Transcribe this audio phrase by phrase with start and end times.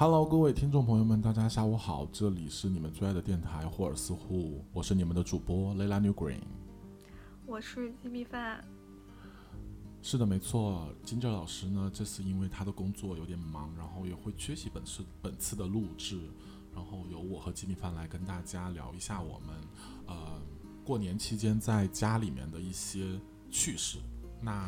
[0.00, 6.40] Hello，各位听众朋友们，大家下午好，这里是你们最爱的电台霍尔斯户，我是你们的主播 Layla New Green。
[7.44, 8.64] 我是鸡米饭。
[10.00, 16.18] 是的，没错，金哲老师呢，这次因为他的工作有点忙，然后也会缺席本次本次的录制，
[16.74, 19.54] 然后由我和鸡米饭来跟大家聊一下我们
[20.06, 20.40] 呃
[20.82, 23.98] 过年期间在家里面的一些趣事。
[24.40, 24.66] 那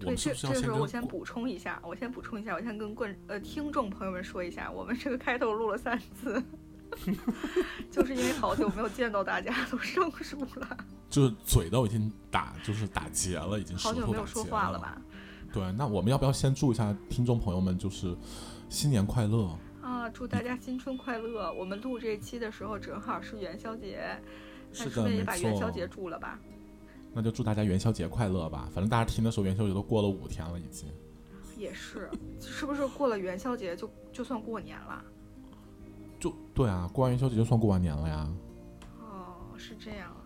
[0.00, 6.42] 我对，们是这这时候不是要先跟我先补充一下，我先补充一下，我先跟观呃听众朋友们说一下，我们这个开头录了三次，
[7.90, 10.76] 就是因为好久没有见到大家，都生疏了，
[11.10, 15.00] 就是嘴都已经打就是打结了，已经好久没有说话了吧？
[15.52, 18.16] 对，那我们要不要先祝一下听众朋友们，就是
[18.68, 19.50] 新年快乐？
[19.80, 21.50] 啊，祝大家新春快乐！
[21.54, 24.20] 我们录这一期的时候正好是元宵节，
[24.72, 25.70] 那是的，没顺便也把元宵。
[25.70, 26.38] 节祝了吧？
[27.12, 28.68] 那就祝大家元宵节快乐吧。
[28.72, 30.88] 反正大家听的时候，元宵节都过了五天了，已经。
[31.56, 32.08] 也是，
[32.40, 35.04] 是不是过了元宵节就就算过年了？
[36.20, 38.32] 就对啊，过完元宵节就算过完年了呀。
[39.00, 40.22] 哦，是这样啊。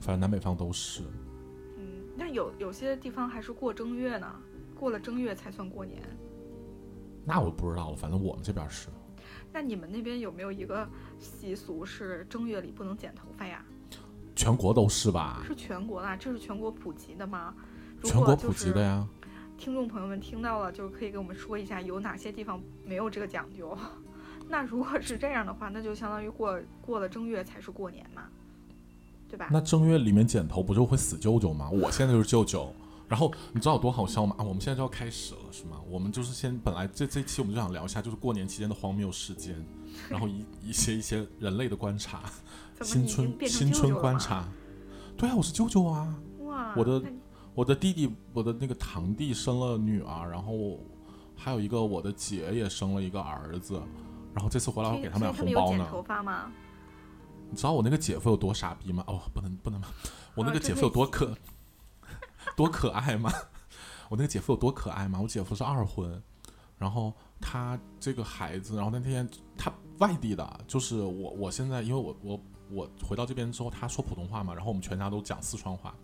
[0.00, 1.02] 反正南北方都是。
[1.76, 4.26] 嗯，那有有些地方还是过正月呢，
[4.74, 6.02] 过了正月才算过年。
[7.24, 8.88] 那我不知道了，反正我们这边是。
[9.52, 10.88] 那你们那边有没有一个
[11.20, 13.64] 习俗是正月里不能剪头发呀？
[14.34, 15.42] 全国都是吧？
[15.46, 17.54] 是全国啦，这是全国普及的吗？
[18.00, 19.06] 如全国普及的呀。
[19.56, 23.76] 听众朋友们听到了，就是可以跟我们说一下，有哪些地方没有这个讲究。
[24.48, 28.24] 那如果是这样的话，那就相当于过过了正月才是过年嘛，
[29.28, 29.48] 对吧？
[29.52, 31.70] 那正月里面剪头不就会死舅舅吗？
[31.70, 32.74] 我现在就是舅舅。
[33.06, 34.34] 然后你知道有多好笑吗？
[34.38, 35.78] 啊，我们现在就要开始了，是吗？
[35.88, 39.54] 我们就是先本来这这期我们就想聊一下，就是过年期间的荒谬事件，
[40.08, 42.22] 然后一一些一些人类的观察，
[42.74, 43.94] 怎么新春新春？
[43.94, 44.48] 观察。
[45.16, 46.14] 对啊，我是舅舅啊。
[46.40, 47.02] 哇，我的
[47.54, 50.80] 我的弟弟，我的那个堂弟生了女儿，然后
[51.36, 53.80] 还有一个我的姐也生了一个儿子，
[54.34, 56.50] 然后这次回来我给他们所俩红包呢。
[57.50, 59.04] 你知道我那个姐夫有多傻逼吗？
[59.06, 59.80] 哦，不能不能，
[60.34, 61.32] 我那个姐夫有多可
[62.56, 63.30] 多可爱吗？
[64.10, 65.20] 我那个姐夫有多可爱吗？
[65.22, 66.20] 我姐夫是二婚，
[66.76, 72.40] 然后他这个孩子，然后那天他外地的，就是我我现在因为我我
[72.74, 75.94] 我回到这边之后，他说普通话嘛，然后我们全家都讲四川话，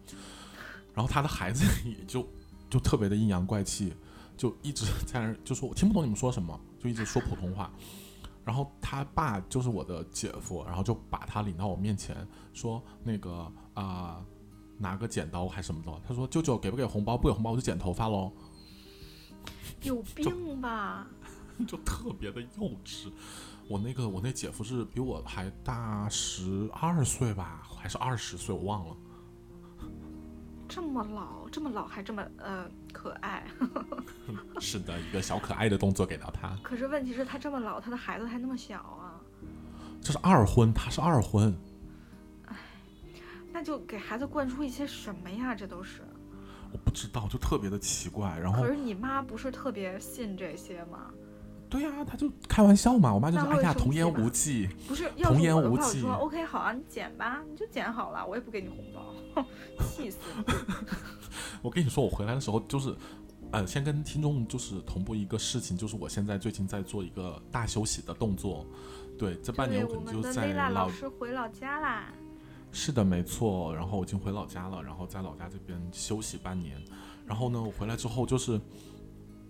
[0.95, 2.27] 然后他的孩子也就
[2.69, 3.93] 就特别的阴阳怪气，
[4.37, 7.71] 就一直在那儿就说我听不懂你们说什么，就一直说普通话。
[8.43, 12.17] 然后他爸就是我的姐夫，然后就把他领到我面前
[12.55, 14.25] 说那个啊、
[14.79, 17.17] 拿个剪刀还什么的，他说舅舅给不给红包？
[17.19, 18.33] 不给红包我就剪头发喽，
[19.83, 21.07] 有病吧？
[21.69, 23.13] 就特别的幼稚。
[23.71, 28.97] 我那个我那姐夫是比我还大十二岁吧，还是二十岁，我忘了。
[30.69, 33.47] 这么老，这么老还这么呃可爱。
[34.59, 36.59] 是的，一个小可爱的动作给到他。
[36.65, 39.21] 可是问题是，他这么老，他的孩子还那么小啊，
[40.01, 41.57] 这是二婚，他是二婚。
[43.53, 45.55] 那就给孩子灌输一些什么呀？
[45.55, 46.03] 这都是。
[46.73, 48.37] 我不知道，就特别的奇怪。
[48.37, 51.13] 然后可是你妈不是特别信这些吗？
[51.71, 53.15] 对呀、他就开玩笑嘛。
[53.15, 54.69] 我妈就说：“哎呀，童言无忌。
[54.89, 59.45] 不是，童言无忌我说 OK 好啊，你剪吧，你就剪好了，我也不给你红包，
[59.87, 60.45] 气死了！”
[61.63, 62.95] 我跟你说，我回来的时候就是，
[63.53, 68.67] 呃，先跟听众就是同步一个事情，就是我现在最近在做一个大休息的动作。
[69.17, 72.13] 对，这半年，我可能就在老老师回老家啦。
[72.73, 73.75] 是的，没错。
[73.75, 76.83] 然后我已经回老家了，然后在老家这边休息半年。
[77.27, 78.61] 然后呢，我回来之后就是，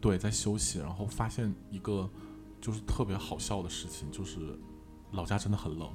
[0.01, 2.09] 对，在休息，然后发现一个
[2.61, 4.59] 就是特别好笑的事情，就是
[5.13, 5.91] 老家真的很冷。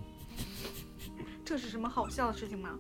[1.44, 2.78] 这是什么好笑的事情吗？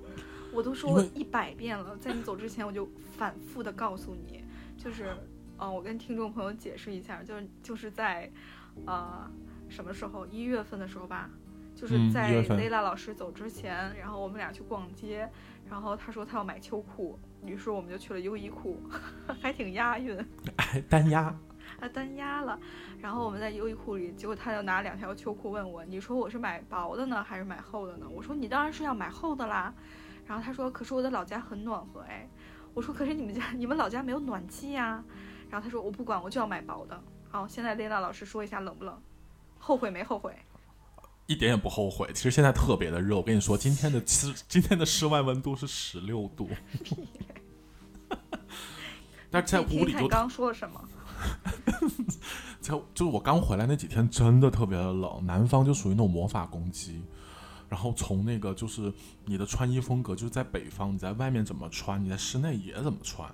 [0.53, 2.87] 我都说一百遍了，在你走之前我就
[3.17, 4.43] 反复的告诉你，
[4.77, 5.15] 就是，
[5.57, 8.31] 呃，我跟听众朋友解释一下，就是就是在，
[8.85, 9.29] 呃，
[9.67, 10.25] 什么时候？
[10.27, 11.29] 一月份的时候吧，
[11.75, 15.29] 就是嗯在一月份 Layla 老师走之前，然后我们俩去逛街，
[15.69, 18.81] 然后他说他要买秋裤，于是我们就去了优衣库，
[19.41, 20.17] 还挺押韵。
[20.75, 21.33] 哎， 单压。
[21.79, 22.57] 啊单压了，
[23.01, 28.05] 然后我们在优衣库里，结果他就拿两条秋裤问我，你说我是买薄的呢，还是买厚的呢？
[28.09, 29.73] 我说你当然是要买厚的啦。
[30.25, 32.27] 然后他说，可是我的老家很暖和哎。
[32.73, 35.03] 我说，可是你们家你们老家没有暖气呀。
[35.49, 36.99] 然后他说，我不管，我就要买薄的。
[37.29, 38.97] 好，现在丽娜老师说一下冷不冷？
[39.59, 40.33] 后悔没后悔？
[41.27, 42.09] 一点也不后悔。
[42.13, 46.49] 其实现在特别的热，我跟你说，今天的室今天的室外温度是十六度，
[49.35, 50.81] 但是在屋里你刚刚说了什么？
[52.61, 57.03] 在就是我刚回来那几天真的特别的冷，南方就属于那种魔法攻击。
[57.67, 58.93] 然后从那个就是
[59.25, 63.29] 你的穿衣风格，就是在北方，你在外面怎么穿，你在室内也怎么穿，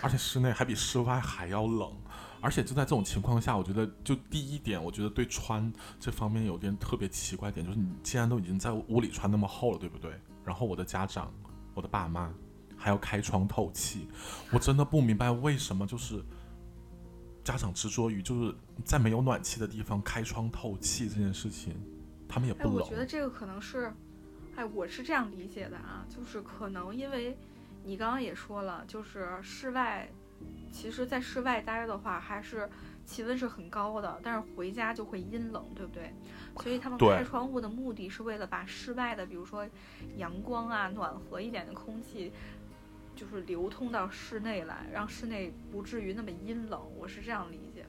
[0.00, 1.92] 而且室内还比室外还要冷，
[2.40, 5.70] 而且就在这种情况下，我觉得就第一点，我觉得对穿
[6.00, 10.12] 这方面有点特别奇怪点，就是你既然都已经在屋里穿那么厚了，对不对？
[10.42, 11.30] 然后我的家长，
[11.74, 12.32] 我的爸妈
[12.84, 14.06] 还要开窗透气，
[14.52, 16.22] 我真的不明白为什么就是
[17.42, 18.54] 家长执着于就是
[18.84, 21.74] 在没有暖气的地方开窗透气这件事情，
[22.28, 22.94] 他们也哎，不冷我觉。
[22.94, 23.90] 得这个可能是，
[24.54, 27.34] 哎，我是这样理解的啊，就是可能因为
[27.84, 30.06] 你刚刚也说了，就是室外，
[30.70, 32.68] 其实在室外待的话，还是
[33.06, 36.12] 气温是很高的，但是回家就会阴冷，对不对？
[36.62, 39.66] 所以他们开窗户的目的是为了把室外的，比如说
[40.18, 42.30] 阳光啊、暖和一点的空气。
[43.14, 47.88] 就是流通到室内来，让室内不至于那么阴冷，我是这样理解的。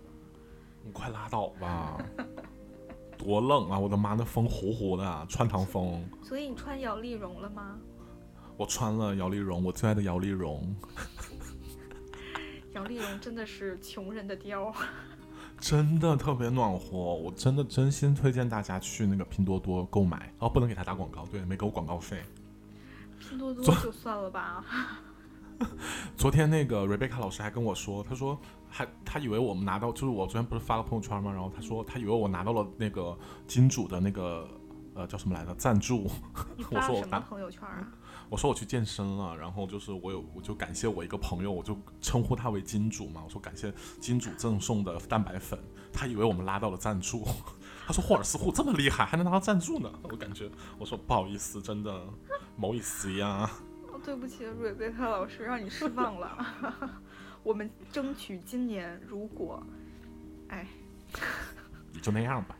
[0.83, 1.97] 你快拉倒吧，
[3.17, 3.79] 多冷啊！
[3.79, 6.03] 我的妈，那风呼呼的啊，穿堂风。
[6.21, 7.77] 所以你穿摇粒绒了吗？
[8.55, 10.75] 我穿了摇粒绒，我最爱的摇粒绒，
[12.73, 14.73] 摇粒绒真的是穷人的貂。
[15.59, 16.97] 真的特别暖和。
[16.97, 20.31] 我真的真心推荐大家去那个拼多多购买。
[20.39, 22.21] 哦，不能给他打广告，对，没给我广告费。
[23.17, 24.63] 拼多多就算了吧。
[26.17, 31.31] 昨天那个 Rebecca 老师还跟我说，他说还他以为我们拿到，就是我昨天不是发了朋友圈吗？
[31.31, 33.17] 然后他说他以为我拿到了那个
[33.47, 34.47] 金主的那个
[34.93, 36.09] 呃叫什么来着赞助。
[36.57, 37.87] 你 我说我发朋友圈啊？
[38.27, 43.21] 我说我去健身了，然后就是我有我就感谢我一个朋友，我就称呼他为金主嘛。
[43.23, 45.59] 我说感谢金主赠送的蛋白粉，
[45.93, 47.23] 他以为我们拉到了赞助。
[47.85, 49.91] 他说霍尔斯户这么厉害，还能拿到赞助呢？
[50.01, 50.49] 我感觉
[50.79, 52.01] 我说不好意思，真的
[52.59, 53.47] 不好意思呀。
[54.05, 57.01] 哦，对不起，瑞贝卡老师，让你失望了。
[57.41, 59.65] 我们争取今年，如果，
[60.47, 60.67] 哎，
[61.91, 62.55] 也就那样吧。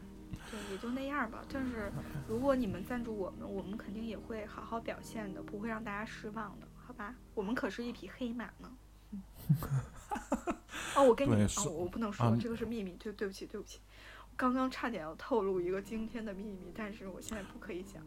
[0.49, 1.43] 对，也就那样吧。
[1.53, 1.91] 但是
[2.27, 7.13] 如果你们赞助我们，我们肯定也会好好表现的，不会让大家失望的，好吧？
[7.35, 8.71] 我们可是一匹黑马呢。
[9.11, 9.21] 嗯
[10.95, 13.79] 哦，我跟你哦，我我不能说，啊这个是秘密，对，对不起，对不起。
[14.37, 18.01] 刚刚差点要透露一个惊天的秘密，但是我现在不可以讲。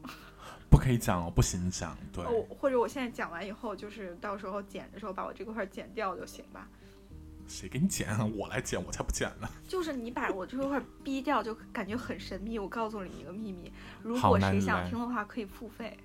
[0.71, 1.97] 不可以讲哦，不行讲。
[2.13, 6.69] 对，哦，或者我现在讲完以后，就是到时候剪的时候把我这块剪掉就行吧。
[7.47, 8.23] 谁给你剪啊？
[8.37, 9.49] 我来剪，我才不剪呢。
[9.67, 12.59] 就是你把我这块儿逼掉，就感觉很神秘。
[12.59, 13.73] 我告诉你一个秘密，
[14.03, 15.97] 如果谁想听的话，可以付费，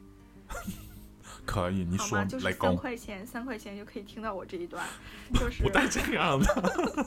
[1.45, 4.85] 可以，你说三，块钱，三块钱就可以听到我这一段。
[5.35, 7.03] 就是不带这样的，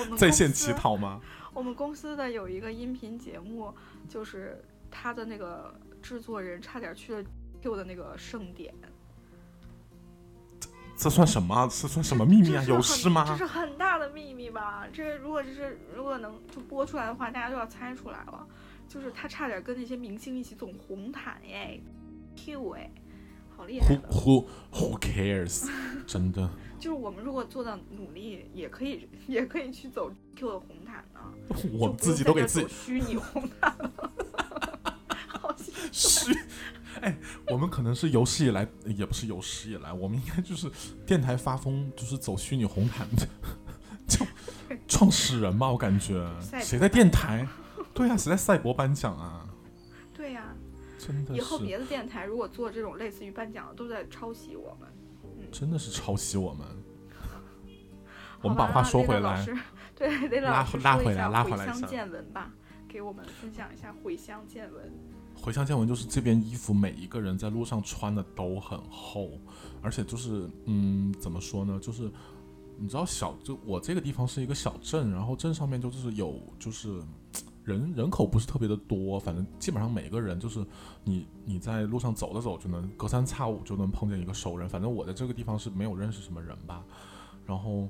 [0.00, 1.20] 我们在线乞讨吗？
[1.54, 3.72] 我们公司的有一个音频节目，
[4.08, 7.24] 就是他的那个制作人差点去了
[7.62, 8.74] Q 的那个盛典。
[10.96, 11.66] 这算什么？
[11.68, 12.62] 这算什么秘密啊？
[12.68, 13.36] 有事吗这？
[13.36, 14.86] 是很大的秘密吧？
[14.92, 18.46] 这如果这是如果能就播出来的话，大家都要猜出来了。
[18.88, 21.80] 就是他差点跟那些明星一起走红毯耶
[22.36, 22.90] ，Q 哎，
[23.56, 25.68] 好厉害 Who！who who cares？
[26.06, 26.48] 真的，
[26.82, 31.20] 就是我们如果做到努力，也可以也可以去走 Q 的红毯呢。
[31.78, 34.12] 我们自己都给自己虚拟红毯了。
[35.28, 36.36] 好心 虚。
[37.00, 40.68] 哎，我们可能是有史以来，也不是有史以来，我们应该就是
[41.06, 43.28] 电台发疯，就是走虚拟红毯的，
[44.08, 44.26] 就
[44.88, 46.28] 创始人吧，我感觉
[46.60, 47.46] 谁在电台？
[47.94, 49.48] 对啊，谁在赛博颁奖啊？
[50.12, 50.52] 对呀、
[50.98, 54.88] 真的以后，别的电台如果做这种类似于颁奖的，都在抄袭我们。
[55.52, 56.66] 真的是抄袭我们。
[58.42, 59.46] 我们把话说回来，
[59.94, 62.50] 对，雷拉老师拉回来拉回来一下见闻吧，
[62.88, 64.92] 给我们分享一下回乡见闻。
[65.34, 69.38] 回乡见闻就是这边衣服每一个人在路上穿的都很厚，
[69.80, 71.78] 而且就是嗯，怎么说呢？
[71.80, 72.10] 就是
[72.76, 77.00] 你知道小就我这个地方是一个小镇，然后镇上面就是有就是
[77.64, 80.64] 人人口不是特别的多，反正基本上每个人就是
[81.04, 86.84] 你你在路上走着走就能隔三差五就能碰见一个熟人，反正我在这个地方是没有认识什么人吧，
[87.46, 87.88] 然后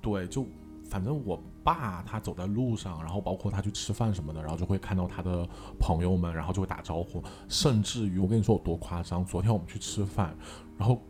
[0.00, 0.46] 对就。
[0.88, 5.44] 反正我爸他走在路上，然后包括他去吃饭什么的，然后就会看到他的
[5.80, 10.32] 朋友们，然后就会打招呼，甚至于我跟你说有多夸张，昨天我们去吃饭，
[10.78, 11.02] 然后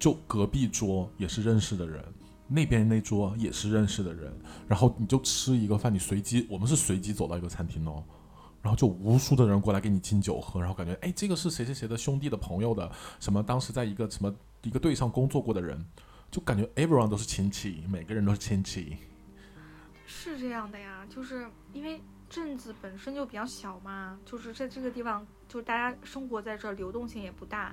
[0.00, 2.04] 就隔壁桌也是认识的人，
[2.52, 8.02] 那边那桌也是认识的人，然后你就吃一个饭，你随机，我们是随机走到一个餐厅哦，
[8.60, 12.90] 然后就无数的人过来给你敬酒喝，然后感觉哎这个是谁谁谁的兄弟的朋友的，
[13.20, 15.86] 什么当时在一个什么一个队上工作过的人，
[16.28, 18.96] 就感觉 everyone 都是亲戚，每个人都是亲戚。
[20.04, 27.72] 是这样的呀，就是因为镇子本身就比较小嘛，就是在这个地方，就是大家生活在这儿，流动性也不大，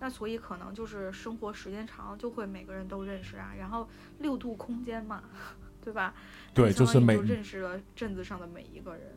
[0.00, 3.52] 那所以可能就是生活时间长，就会每个人都认识啊。
[3.56, 5.22] 然后六度空间嘛，
[5.82, 6.14] 对吧？
[6.52, 9.16] 对，就是每就认识了镇子上的每一个人。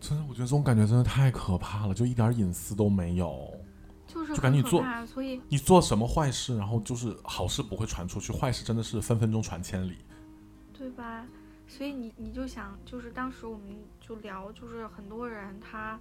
[0.00, 3.52] 真的，我觉得这种感觉真的太可怕了，就一点隐私都没有。
[4.06, 9.98] 就是就感觉你做所以你做什么坏事，然后就是好事不会传出去，坏事真的是分分钟传千里。
[10.76, 11.24] 对吧？
[11.68, 13.68] 所以你你就想，就是当时我们
[14.00, 15.98] 就聊，就是很多人他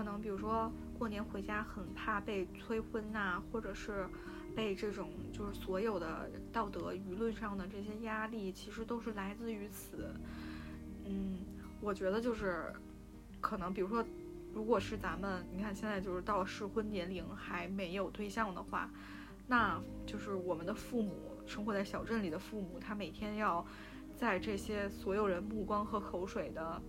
[0.00, 4.08] 可能比如说过年回家很怕被催婚呐、或者是
[4.56, 10.14] 被这种就是所有的道德舆论上的这些压力，其实都是来自于此。
[11.04, 11.40] 嗯，
[11.82, 12.72] 我觉得就是
[13.42, 14.02] 可能比如说，
[14.54, 18.90] 如果是咱们你看现在就是到了适婚年龄还没有对象的话，
[19.46, 21.12] 那就是我们的父母
[21.46, 23.62] 生活在小镇里的父母，他每天要。
[24.16, 26.82] 在这些所有人目光和口水的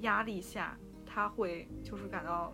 [0.00, 0.74] 压力下，
[1.12, 2.52] 他会就是感到，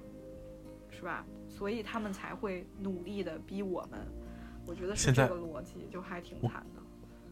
[0.90, 1.24] 是吧？
[1.48, 4.00] 所以他们才会努力的逼我们。
[4.66, 6.82] 我觉得是这个逻辑，就还挺惨的。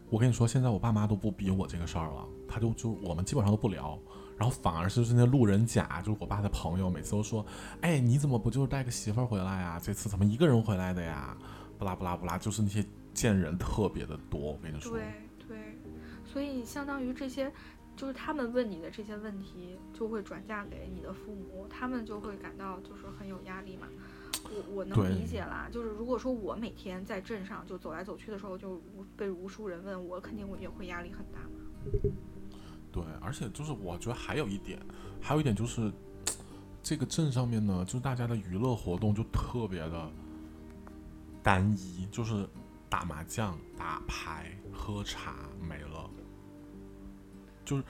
[0.09, 3.99] 我跟你说，现在我爸妈都不逼我这个事儿了，他就就我们基本上都不聊，
[4.37, 7.45] 然后反而是是那路人甲，就是我爸的朋友，每次都说
[7.81, 9.77] ：“哎，你怎么不就是带个媳妇儿回来呀？
[9.83, 11.37] 这次怎么一个人回来的呀？”
[11.77, 14.39] 不拉不拉不拉，就是那些贱人特别的多。
[14.53, 14.93] 我跟你说。
[14.93, 15.03] 对
[15.47, 15.57] 对。
[16.25, 17.51] 所以，相当于这些，
[17.97, 23.87] 就是他们问你的这些问题，就会转嫁给你的父母，他们就会感到就是很有压力嘛。
[24.43, 28.79] 我我能理解啦，就是如果说我每天在镇上就走来走去的时候，就
[29.17, 32.11] 被无数人问，我肯定也会压力很大嘛。
[32.91, 34.79] 对，而且就是我觉得还有一点，
[35.19, 35.91] 还有一点就是，
[36.83, 40.09] 这个镇上面呢，就是大家的娱乐活动就特别的
[41.41, 42.47] 单一，就是
[42.87, 45.96] 打麻将、打牌、喝茶没了。
[47.67, 47.83] 就是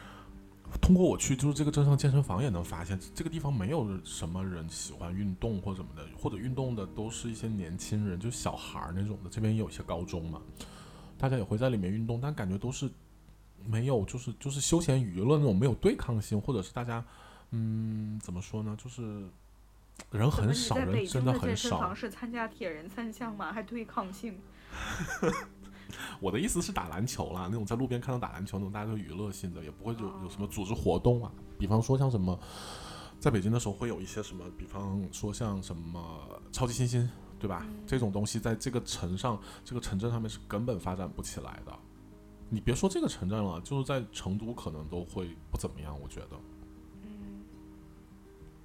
[0.81, 9.29] 通过我去，就是这个镇上健身房也能发现，这个地方没有什么人喜欢运动或什么的，或者运动的都是一些年轻人，就小孩儿那种的。
[9.29, 10.41] 这边也有一些高中嘛，
[11.17, 12.89] 大家也会在里面运动，但感觉都是
[13.65, 17.05] 没有，就是就是休闲娱乐那种，没有对抗性，或者是大家，
[17.51, 18.75] 嗯，怎么说呢？
[18.83, 19.25] 就是
[20.11, 21.45] 人很少，人真的很少。
[21.45, 23.53] 健身房是参加铁人三项吗？
[23.53, 24.37] 还对抗性？
[26.19, 31.31] 我的意思是打篮球啦，那种在路边看到打篮球那种，大家都娱乐性的，也不会有有什么组织活动啊。
[31.57, 32.39] 比方说像什么，
[33.19, 37.65] 在北京的时候会有一些什么，比方说像什么超级星星，对吧？
[37.85, 41.71] 这种东西在这个城上，这个城镇上面是根本发展不起来的。
[42.49, 46.37] 你别说这个城镇了，就是在成都可能都会不怎么样，我觉得。
[47.03, 47.43] 嗯，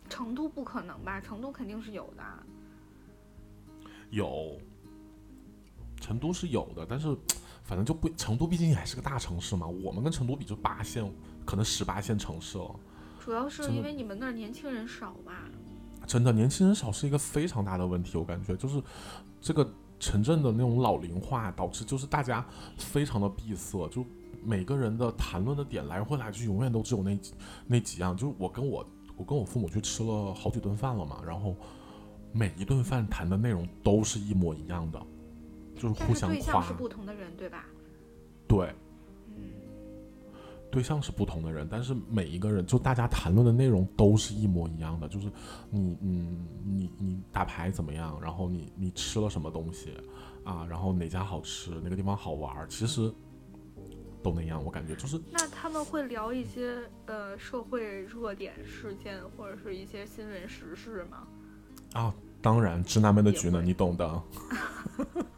[0.08, 1.20] 成都不可能吧？
[1.20, 2.22] 成都肯定是有的。
[4.10, 4.56] 有。
[6.02, 7.16] 成都是有的，但是
[7.64, 9.66] 反正就不成都，毕竟还是个大城市嘛。
[9.66, 11.08] 我们跟成都比，就八线，
[11.46, 12.74] 可能十八线城市了。
[13.24, 15.48] 主要是因为你们那儿年轻人少吧？
[16.08, 18.18] 真的，年轻人少是一个非常大的问题。
[18.18, 18.82] 我感觉就是
[19.40, 19.64] 这个
[20.00, 22.44] 城镇的那种老龄化，导致就是大家
[22.76, 24.04] 非常的闭塞，就
[24.42, 27.16] 每个人的谈论的点来回来去，永远都只有那
[27.68, 28.16] 那几样。
[28.16, 28.84] 就是我跟我
[29.16, 31.54] 我跟我父母去吃了好几顿饭了嘛，然后
[32.32, 35.00] 每一顿饭谈的内容都是一模一样的。
[35.82, 36.38] 就是互相夸。
[36.38, 37.66] 对象是不同的人，对吧？
[38.46, 38.72] 对，
[39.28, 39.42] 嗯，
[40.70, 45.26] 对象是不同的人，但是每一个人就大家谈论的内容都是一模一样的，就是
[45.70, 48.16] 你，嗯，你你打牌怎么样？
[48.22, 49.92] 然后你你吃了什么东西
[50.44, 50.64] 啊？
[50.70, 51.72] 然后哪家好吃？
[51.80, 52.64] 哪个地方好玩？
[52.68, 53.12] 其实
[54.22, 55.20] 都那样，我感觉就是。
[55.32, 61.26] 那他们会聊一些呃社会热点事件或者是一些新闻时事吗？
[61.94, 64.22] 啊，当然，直男们的局呢，你懂的。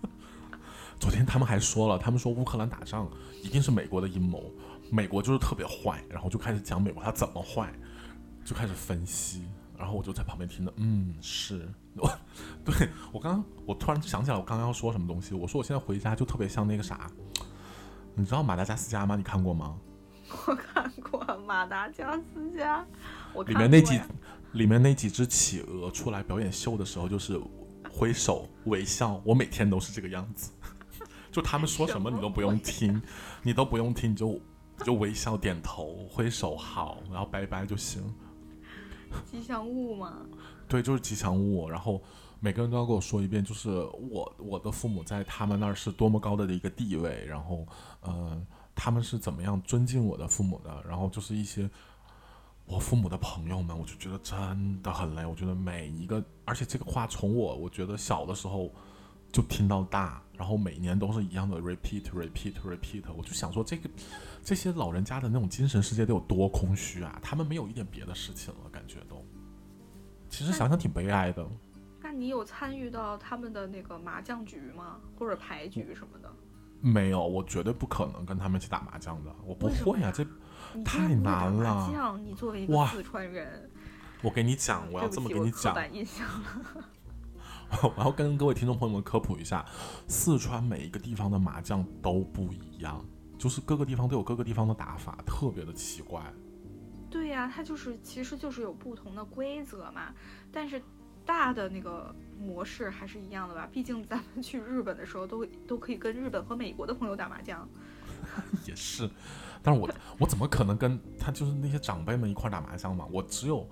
[1.04, 3.06] 昨天他们还说了，他们说乌克兰打仗
[3.42, 4.50] 一定是美国的阴谋，
[4.90, 7.70] 美国就是特别坏，然后就开始讲美国他怎么坏，
[8.42, 9.44] 就开始分析，
[9.76, 11.68] 然后我就在旁边听着，嗯，是，
[12.00, 12.10] 我，
[12.64, 17.06] 对我刚刚我突然就想起来，我刚刚要说什么东西，我说我现在回家就特别像那个啥，
[18.14, 19.14] 你知道马达加斯加吗？
[19.14, 19.76] 你看过吗？
[20.46, 22.82] 我看过马达加斯加，
[23.34, 24.00] 我里面那几
[24.52, 27.38] 里面那几只企鹅出来表演秀的时候，就是
[27.92, 30.50] 挥手微笑，我每天都是这个样子。
[31.34, 33.02] 就他们说什么你都不用听，
[33.42, 34.40] 你都不用听，你就
[34.84, 38.00] 就微笑点头挥手好，然后拜拜就行。
[39.28, 40.18] 吉祥物吗？
[40.68, 41.68] 对，就是吉祥物。
[41.68, 42.00] 然后
[42.38, 47.66] 每个人都要跟我说一遍，就是我我的父母在他们那儿是多么高的一个地位，然后
[48.02, 48.40] 呃
[48.76, 51.68] 他们是怎么样尊敬我的父母的，然后就是一些
[52.64, 55.26] 我父母的朋友们，我就觉得真的很累。
[55.26, 58.72] 我觉得每一个，而且这个话从我我觉得小的时候
[59.32, 60.22] 就听到大。
[60.36, 63.88] 然后每年都是一样的 repeat repeat repeat，我就想说这个
[64.42, 67.18] 这些老人家的那种精神世界得有多空虚啊！
[67.22, 69.24] 他们没有一点别的事情了，感觉都，
[70.28, 71.46] 其实想想挺悲哀的。
[72.02, 74.98] 那你有参与到他们的那个麻将局吗？
[75.18, 76.30] 或者牌局什么的？
[76.80, 80.22] 没有，我绝对不可能跟他们一起打麻将的，我不会啊，这
[80.84, 81.74] 太难了。
[81.74, 83.70] 麻将，你作为一个四川人，
[84.20, 85.74] 我给你讲， 我要这么给你讲。
[87.96, 89.64] 我要跟各位听众朋友们科普一下，
[90.06, 93.04] 四川每一个地方的麻将都不一样，
[93.38, 96.22] 就是各个地方都有各个地方的打法，特别的奇怪。
[97.10, 100.12] 对呀、它就是其实就是有不同的规则嘛，
[100.50, 100.82] 但是
[101.24, 103.68] 大的那个模式还是一样的吧？
[103.72, 107.68] 毕竟咱们去日本的时候都都可以跟日本和美国的朋友打麻将。
[108.66, 109.08] 也是，
[109.62, 113.06] 但是我我怎么可能跟他就是那些长辈们一块儿打麻将嘛？
[113.12, 113.68] 我只有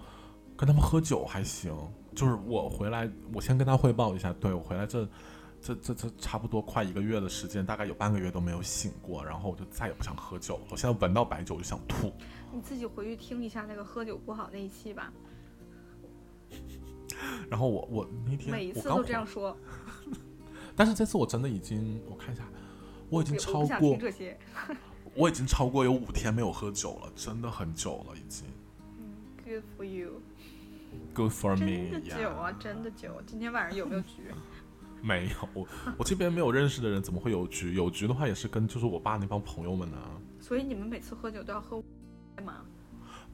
[0.62, 1.76] 跟他们喝酒还行，
[2.14, 5.04] 就是我回来，我先跟他汇报一下，对我回来这
[5.60, 12.12] 这这这差不多快一个月的时间，大概有半个月都没有醒过，然后我就再也不想喝酒了，我现在闻到白酒就想吐。
[12.52, 15.12] 你自己回去听一下那个喝酒不好那一期吧，
[17.50, 19.56] 然后我我那天每一次都这样，说，
[20.76, 22.44] 但是这次我真的已经我看一下，
[23.10, 23.98] 我已经超过。
[25.14, 28.46] 我已经超过有五天没有喝酒了，真的很久了，已经。
[28.96, 29.12] 嗯
[29.44, 30.22] ，Good for you，
[31.14, 33.22] Good for me 的酒啊，真的酒。
[33.26, 34.22] 今天晚上有没有局？
[35.02, 35.66] 没有，我
[35.98, 37.74] 我这边没有认识的人，怎么会有局？
[37.74, 39.98] 有局的话也是跟就是我爸那帮朋友们呢、
[40.40, 41.82] 所以你们每次喝酒都要喝
[42.44, 42.64] 吗？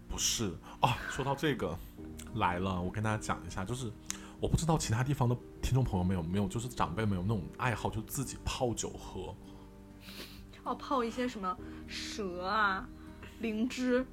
[0.08, 0.96] 不是啊。
[1.10, 1.78] 说到这个，
[2.34, 3.92] 来了，我跟大家讲一下，就是
[4.40, 9.34] 我不知道其他地方的听众朋友们有没有，就是长辈们有那种爱好，就自己泡酒喝。
[10.64, 11.56] 哦，泡一些什么
[11.86, 12.88] 蛇啊、
[13.40, 14.04] 灵芝，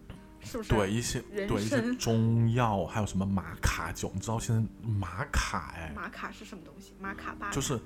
[0.46, 0.70] 是不是？
[0.70, 6.94] 对一些人对一些参中药，还有什么玛卡酒，你知道现在玛卡哎，玛卡是什么东西？
[7.00, 7.80] 玛卡巴就是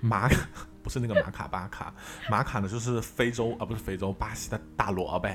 [0.00, 0.48] 玛卡，
[0.82, 1.94] 不是那个玛卡巴卡，
[2.30, 5.28] 玛卡呢就是非洲啊，不是非洲，巴西的大萝卜。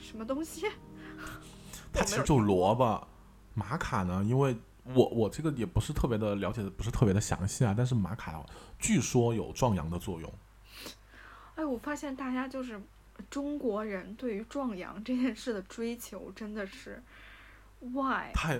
[0.00, 0.66] 什么东西？
[1.92, 3.06] 它其实就萝卜。
[3.52, 4.56] 玛卡呢，因为
[4.94, 7.74] 我我这个也不是特别的了解的，不是特别的详细啊。
[7.76, 8.40] 但是玛卡
[8.78, 10.32] 据说有壮阳的作用。
[11.56, 12.80] 哎，我发现大家就是
[13.22, 17.02] 中国人对于壮阳这件事的追求真的是
[17.80, 18.32] ，why？
[18.32, 18.58] 太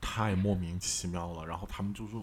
[0.00, 1.44] 太莫名其妙了。
[1.46, 2.14] 然后他们就是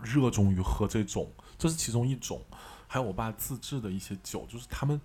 [0.00, 2.42] 热衷于喝这种，这是其中一种。
[2.86, 4.98] 还有我爸自制的一些酒，就是他们，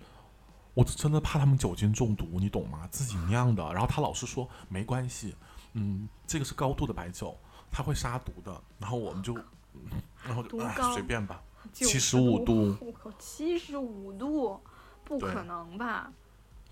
[0.72, 2.88] 我真的怕他们酒精中毒，你懂吗？
[2.90, 3.62] 自己酿的。
[3.72, 5.36] 然后他老是说没关系，
[5.74, 7.38] 嗯，这个是高度的白酒，
[7.70, 8.58] 它会杀毒的。
[8.78, 9.34] 然后我们就，
[9.74, 9.82] 嗯
[10.24, 11.42] 然后就哎随便吧。
[11.72, 14.60] 95 75度，我靠，七十五度，
[15.04, 16.12] 不可能吧？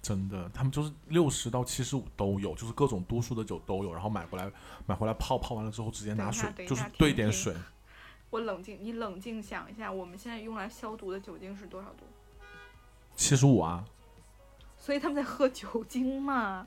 [0.00, 4.50] 真的，他们就是六十到七十五都有，就是各种度数的酒都有，然后买回来
[4.84, 7.54] 买回来泡泡完了之后直接拿水就是兑点水，
[8.30, 12.04] 我冷静，你冷静想一下，我们现在用来消毒的酒精是多少度？
[13.14, 13.84] 七十五啊，
[14.76, 16.66] 所以他们在喝酒精嘛？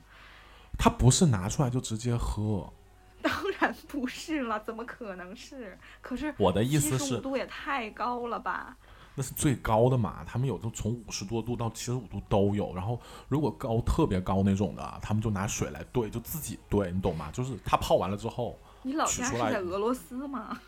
[0.78, 2.72] 他不是拿出来就直接喝。
[3.20, 5.76] 当然不是了，怎么可能是？
[6.00, 8.76] 可是我的意思是，度也太高了吧？
[9.18, 17.30] 那是最高的嘛，他们有的从五十多度到七十五度都有，然后如果高特别高那种的，他们就拿水来兑，就自己兑，你懂吗？
[17.32, 20.60] 就是他泡完了之后，你老家是在俄罗斯吗？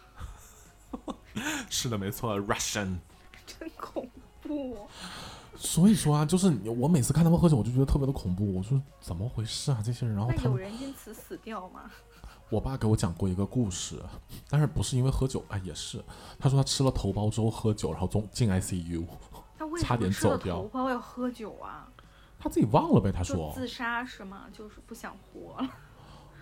[1.68, 2.96] 是的，没错，Russian。
[3.46, 4.08] 真恐
[4.42, 4.88] 怖！
[5.54, 8.54] 所以说啊，就是我每次看他们喝酒，我就觉得特别的恐怖。
[8.54, 10.14] 我说怎么回事啊，这些人？
[10.16, 11.90] 然后他们，人因此死掉吗？
[12.50, 14.02] 我爸给我讲过一个故事，
[14.48, 16.02] 但是不是因为喝酒啊，也是，
[16.38, 19.04] 他说他吃了头孢之后喝酒，然后中进 ICU，
[19.58, 21.88] 他为差点走掉头孢要喝酒啊？
[22.38, 23.52] 他自己忘了呗，他说。
[23.54, 24.46] 自杀是吗？
[24.52, 25.68] 就是不想活了。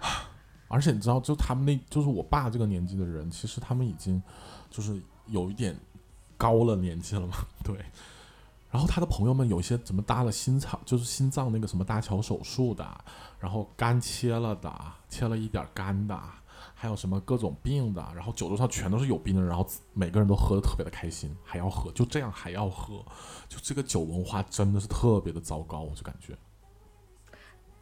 [0.68, 4.22] 而且你知道，就他们那，就是我爸这个年纪的人，其实他们已经
[4.70, 5.78] 就是有一点
[6.36, 7.74] 高了年纪了嘛， 对。
[8.76, 12.86] 然后他的朋友们有一些怎么搭了心脏，就是心脏那个什么搭桥手术的，
[13.40, 14.70] 然后肝切了的，
[15.08, 16.20] 切了一点肝的，
[16.74, 23.02] 还有什么各种病的，然后酒桌上全都是有病的人，然后每个人都喝的特别的开心，还要喝，就这样还要喝，
[23.48, 26.36] 就这个酒文化真的是特别的糟糕，我就感觉。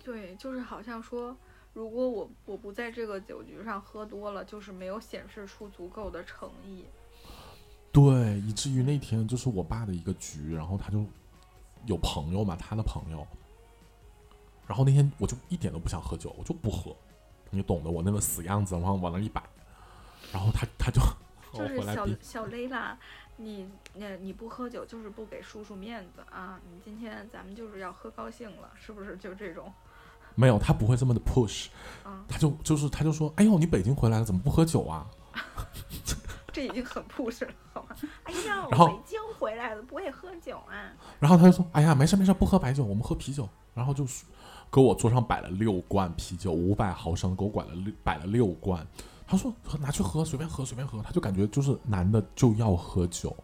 [0.04, 1.36] 对，就是好像说，
[1.72, 6.84] 如果我我不在这个酒局上喝多了，就是没有显示出足够的诚意。
[7.94, 11.04] 对，以至于那天就是我爸的一个局，然后他就
[11.86, 13.24] 有朋友嘛，他的朋友，
[14.66, 16.94] 然后那天我就一点都不想喝酒，我就不喝，
[17.50, 19.40] 你懂得我那个死样子，然后往那一摆，
[20.32, 21.00] 然后他他就
[21.54, 22.98] 就是小小雷拉，
[23.36, 26.60] 你那你不喝酒就是不给叔叔面子啊！
[26.68, 29.16] 你今天咱们就是要喝高兴了，是不是？
[29.18, 29.72] 就这种，
[30.34, 31.68] 没有，他不会这么的 push，
[32.02, 35.06] 啊，他就就是他就说，哎呦，你北京回来了，怎么不喝酒啊？
[36.54, 37.88] 这已经很 push 了，好吗？
[38.22, 40.92] 哎呀，我北京回来了，不会喝酒啊！
[41.18, 43.48] 然后他就说，哎呀，没事没事，不喝白酒，我们喝啤酒。
[43.74, 44.24] 然后就是
[44.70, 48.86] 给我桌上摆了六罐啤酒，五百毫升，给我摆了六摆了六罐。
[49.26, 51.02] 他说拿去喝，随便喝随便喝。
[51.02, 53.36] 他就感觉就是男的就要喝酒，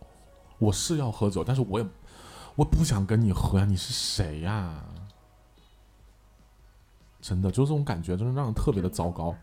[0.58, 1.86] 我是要喝酒，但是我也
[2.54, 4.84] 我不想跟你喝呀，你是谁呀？
[7.20, 9.34] 真的，就这种感觉，真的让人特别的糟糕。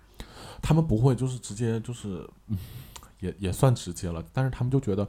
[0.62, 2.58] 他们不会就是直接就是，嗯，
[3.20, 5.08] 也也算直接了，但是他们就觉得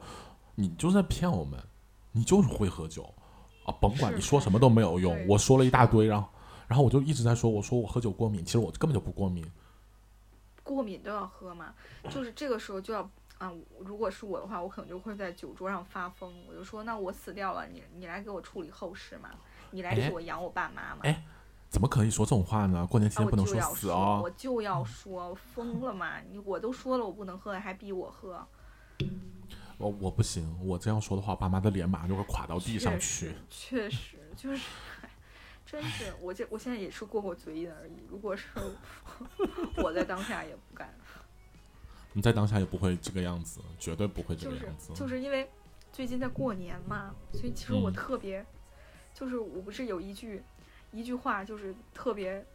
[0.55, 1.59] 你就是在骗我们，
[2.11, 3.13] 你就是会喝酒，
[3.65, 5.27] 啊，甭管你说什么都没有用。
[5.27, 6.27] 我说了一大堆，然后
[6.67, 9.45] 然后我就一直在说，我说我喝酒过敏，其实我根本就不过敏。
[10.63, 11.73] 过敏都要喝嘛，
[12.09, 13.01] 就是这个时候就要
[13.37, 19.29] 啊，如果是我的话，我可能就会在酒桌上发疯，我就说那我死掉了，你你来给我处理后事嘛，
[19.71, 21.01] 你来哎替我养我爸妈嘛。
[21.01, 21.23] 哎
[21.69, 22.85] 怎么可以说这种话呢？
[22.89, 24.29] 过年期啊，我间不能说，死哦我。
[24.31, 26.19] 就要说，疯了嘛！
[26.21, 28.45] 你我都说了我不能喝，还逼我喝，
[29.77, 33.35] 我我不行，我这样说的话，爸妈的脸马上就会垮到地上确去实。
[33.49, 34.63] 确实就是，
[35.65, 37.93] 真是我这我现在也是过过嘴瘾而已。
[38.09, 38.47] 如果是
[39.77, 40.91] 我在当下也不敢，
[42.13, 44.91] 你在当下也不会这个样子，绝对不会这个样子。
[44.95, 45.47] 就是因为
[45.93, 48.43] 最近在过年嘛，所以其实我嗯特别，
[49.13, 50.43] 就是我不是有一句
[50.91, 52.45] 一句话，就是特别，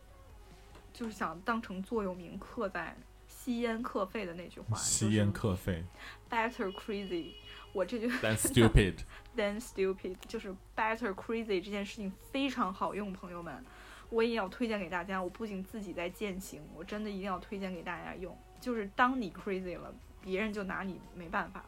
[0.92, 2.97] 就是想当成座右铭刻在
[3.29, 5.85] 吸烟课费的那句话，吸烟克肺
[6.31, 7.33] better crazy。
[7.73, 8.99] 我这句， That's stupid。
[9.37, 13.64] than stupid，就是 better crazy 这件事情非常好用，朋友们，
[14.11, 15.20] 我也要推荐给大家。
[15.20, 18.37] 我不仅自己在践行，我真的一定要推荐给大家用。
[18.61, 19.92] 就是当你 crazy 了，
[20.23, 21.64] 别人就拿你没办法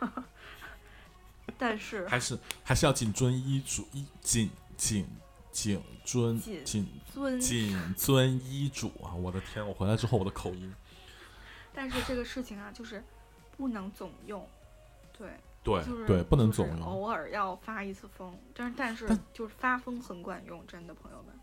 [0.00, 0.24] 了。
[1.56, 5.06] 但是还是还是要谨遵医嘱，医谨谨谨
[5.50, 9.14] 遵谨遵，谨遵医嘱啊！
[9.14, 10.74] 我的天，我回来之后我的口音，
[11.74, 13.02] 但是这个事情啊，就是
[13.56, 14.46] 不能总用。
[15.16, 15.28] 对，
[15.62, 16.86] 对就是对，不能就是总用。
[16.86, 21.34] 偶尔要发一次疯，但是但是就是发疯很管用，真的朋友们。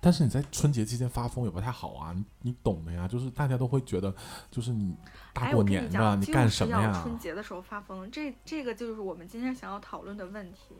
[0.00, 4.14] 但是你在春节期间发疯也不太好啊，你你懂的呀，就是大家都会觉得，
[4.48, 4.94] 就是你
[5.32, 7.02] 大哎，过年的，你，干什么呀？
[7.02, 10.76] 春节的时候发疯，这这个就是我们今天想要讨论的问题，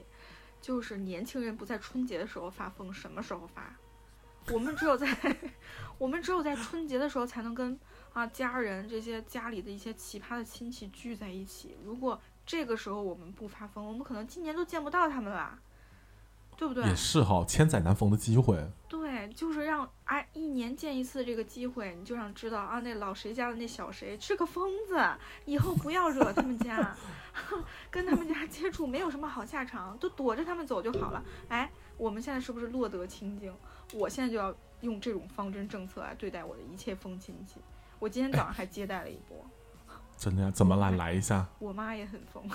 [0.61, 3.75] 就是年轻人不在春节的时候发疯，什么时候发？
[4.51, 5.07] 我们只有在
[5.99, 7.79] 我们只有在春节的时候才能跟
[8.14, 11.77] 啊家人这些家里的一些奇葩的亲戚聚在一起。
[11.85, 15.59] 如果这个时候我们不发疯，我们可能今年都见不到他们了，
[16.59, 16.85] 对不对？
[16.85, 18.68] 也是哈，千载难逢的机会。
[18.88, 24.99] 对，就是让哎一年见一次这个机会，你就想知道啊，那老谁家的那小谁是个疯子，
[25.47, 26.97] 以后不要惹他们家，
[27.90, 31.23] 跟他们家接触没有什么好下场，都躲着他们走就好了。
[31.49, 33.55] 哎，我们现在是不是落得清净？
[33.94, 37.61] 我现在就要用这种方针政策来对待我的一切疯亲戚。
[38.01, 39.44] 我今天早上还接待了一波，
[40.16, 40.51] 真的呀？
[40.51, 41.47] 怎么来 来一下？
[41.61, 42.49] 我妈也很疯，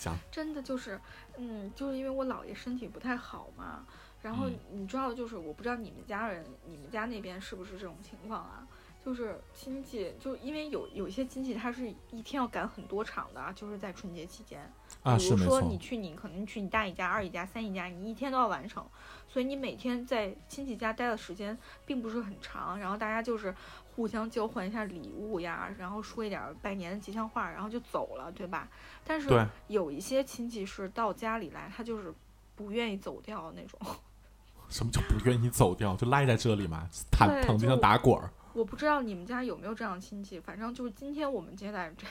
[0.00, 0.16] 讲。
[0.32, 1.00] 真的就是，
[1.36, 3.86] 嗯，就是因为我姥爷身体不太好嘛，
[4.22, 4.58] 然后嗯。
[4.72, 8.66] 你知道，就是我不知道你们家人，你们家那边是不是这种情况啊？
[9.02, 14.60] 就是亲戚，就因为有有一些亲戚他是一天要赶很多场的啊，就是在春节期间，
[15.02, 18.86] 啊，比如说你去你可能去你大姨家、二姨家、三姨家，你一天都要完成，
[19.26, 23.54] 所以你每天在亲戚家待的时间并不是很长，然后大家就是
[23.94, 28.68] 互相交换一下礼物呀，然后说一点儿拜年的吉祥话，然后就走了，对吧？
[29.04, 29.28] 但是
[29.68, 32.12] 有一些亲戚是到家里来，他就是
[32.56, 33.78] 不愿意走掉那种。
[34.68, 35.96] 什么叫不愿意走掉？
[35.96, 38.30] 就赖在这里嘛，躺对躺地上打滚儿。
[38.52, 42.06] 我不知道你们家有没有这样的亲戚，反正就是今天我们接待这，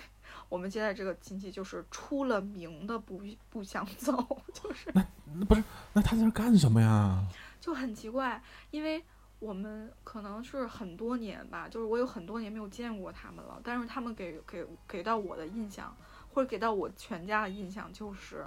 [0.48, 4.14] 我们接待这个亲戚就是出了名的不不想走，
[4.54, 5.64] 就是那不是？
[5.94, 7.26] 那他在这儿干什么呀？
[7.62, 9.04] 就很奇怪，因为
[9.40, 15.96] 我们可能是很多年吧，就是我有很多年没有见过他们了，但是他们给给给到我的印象，
[16.34, 18.46] 或者给到我全家的印象就是，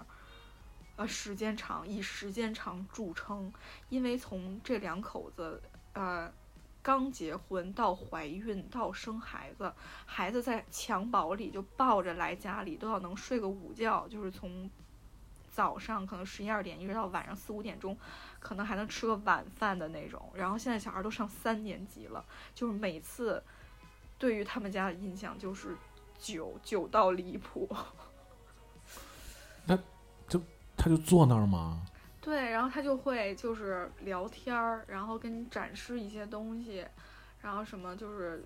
[0.96, 3.52] 呃，时间长，以时间长著称，
[3.88, 5.60] 因为从这两口子，
[5.94, 6.32] 呃。
[6.84, 9.72] 刚结婚到怀孕到生孩子，
[10.04, 14.68] 孩子在襁褓里就抱着来家里，都要能睡个午觉，就是从
[15.52, 17.96] 早上可能十一二点一直到晚上四五点钟，
[18.40, 20.32] 可能还能吃个晚饭的那种。
[20.34, 23.40] 然后现在小孩都上三年级了，就是每次
[24.18, 25.76] 对于他们家的印象就是
[26.18, 27.68] 久久到离谱。
[30.74, 31.86] 他就坐那儿吗？
[32.20, 36.84] 对，然后他就会就是聊天儿，然后跟你展示一些东西，
[37.40, 38.44] 然后什么就是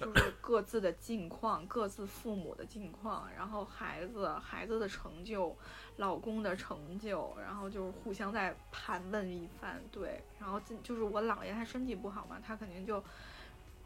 [0.00, 5.54] 就是各自的近况，各自父母的近况，然后孩子孩子的成就，
[5.96, 9.78] 老公的成就，然后就是互相在盘问一番。
[9.92, 13.04] 对，然后今就是我姥爷他身体不好嘛，他肯定就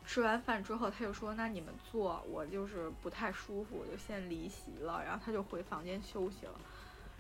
[0.06, 6.52] 吃完饭之后他就说那你们坐，我就是不太舒服，我就先离席了，然后他就回房间休息了。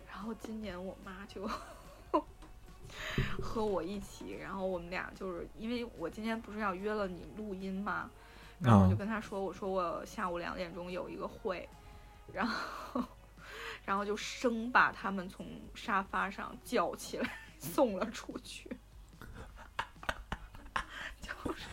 [0.06, 1.50] 然后今年我妈就
[3.42, 8.08] 和我一起，然后我们俩就是因为我今天不是要约了你录音嘛，
[8.64, 11.68] 然后我就啊跟他说，我说我下午两点钟有一个会，
[12.32, 13.04] 然后
[13.84, 18.74] 然后就生把他们从沙发上叫起来送了出去，
[21.20, 21.66] 就是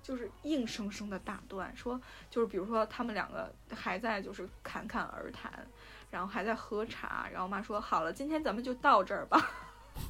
[0.00, 5.52] 就是硬生生的打断，说就是比如说他们两个还在就是侃侃而谈，
[6.10, 9.50] 然后还在喝茶，然后我妈说好了，今天咱们就到这儿吧，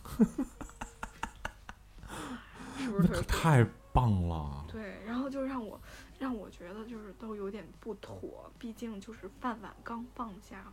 [2.76, 3.64] 是不是太
[3.98, 4.64] 棒了。
[4.70, 5.80] 对，然后就让我
[6.18, 10.64] 让我觉得就是都有点不妥，毕竟就是饭碗刚放下，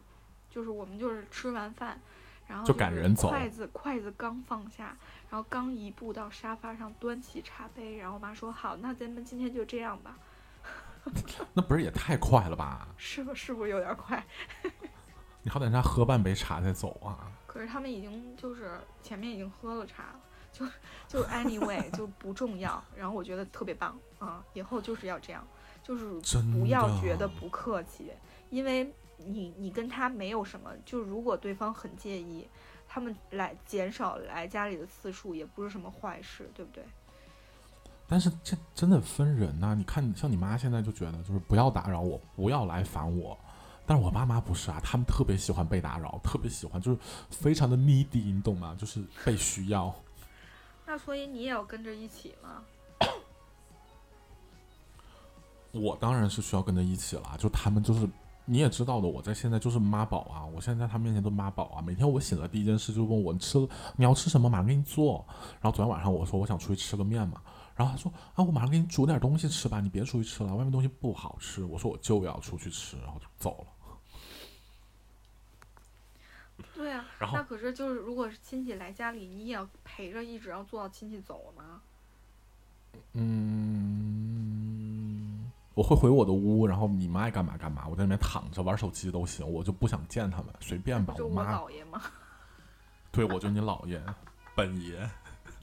[0.50, 2.00] 就是我们就是吃完饭，
[2.48, 4.96] 然后就赶人走筷子筷子刚放下，
[5.30, 10.18] 然后刚一步到沙发上端起茶杯，然后我妈说好，那咱们今天就这样吧，
[11.54, 12.88] 那不是也太快了吧？
[12.98, 14.24] 是不是不是有点快？
[15.42, 17.32] 你好歹让他喝半杯茶再走啊！
[17.46, 20.20] 可是他们已经就是前面已经喝了茶了，
[20.58, 20.66] 就
[21.08, 22.82] 就 anyway 就不重要。
[22.96, 25.46] 然后我觉得特别棒啊、以后就是要这样，
[25.84, 26.06] 就是
[26.52, 28.10] 不要觉得不客气，
[28.50, 32.48] 因为你你跟他没有什么，就如果对方很介意，
[32.88, 36.84] 他们来减少来家里的次数也不是什么坏事，对不对？
[38.08, 43.38] 但是这真的分人呐、你看，像你妈现在就觉得就是不要打扰我，不要来烦我。
[43.88, 46.98] 但是我爸妈不是啊，他们特别喜欢被打扰，特别喜欢就是
[47.30, 48.76] 非常的 needy，你懂吗？
[48.80, 49.94] 就是被需要。
[50.88, 52.64] 那所以你也要跟着一起吗？
[55.74, 58.08] 我当然是需要跟着一起啦，就他们就是
[58.46, 61.82] 你也知道的，我在现在就是妈宝啊，我现在在他们面前都妈宝啊。
[61.82, 63.58] 每天我醒了第一件事就问我你吃
[63.98, 65.26] 你要吃什么，马上给你做。
[65.60, 67.42] 然后昨天晚上我说我想出去吃个面嘛，
[67.76, 71.66] 然后他说啊我马上给你煮点东西吃吧，你别出去吃了，外面东西不好吃。
[71.66, 73.75] 我说我就要出去吃，然后就走了。
[76.76, 81.82] 对啊，然后那可是就是如果是亲戚来家里，你也要陪着一直要做到亲戚走了吗？
[83.14, 83.32] 嗯，
[85.74, 91.14] 我会回我的屋，然后你们爱干嘛干嘛，我在里面躺着玩手机都行，我就不想见他们，随便吧。
[91.18, 92.02] 就我妈姥爷吗？
[93.12, 94.04] 对，我就你姥爷、
[94.54, 95.10] 本爷，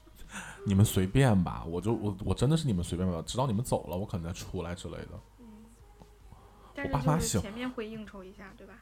[0.65, 5.21] 你们随便吧，我就我我真的是你们随便吧，直到你们走了，我可能再出来之类的。
[6.75, 8.75] 但是爸妈喜就是前面会应酬一下，对吧？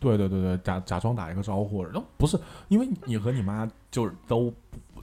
[0.00, 2.36] 对对对对，假假装打一个招呼，然后不是
[2.68, 4.52] 因为你和你妈就是都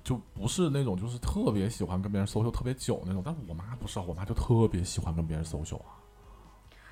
[0.04, 5.96] 就不是那种就是特别喜欢跟别人 social 特别久那种，但是我妈不是啊，我妈就特别喜欢跟别人 social 啊。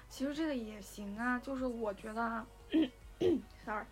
[0.08, 2.46] 其实这个也行啊，就是我觉得啊，
[3.66, 3.86] sorry，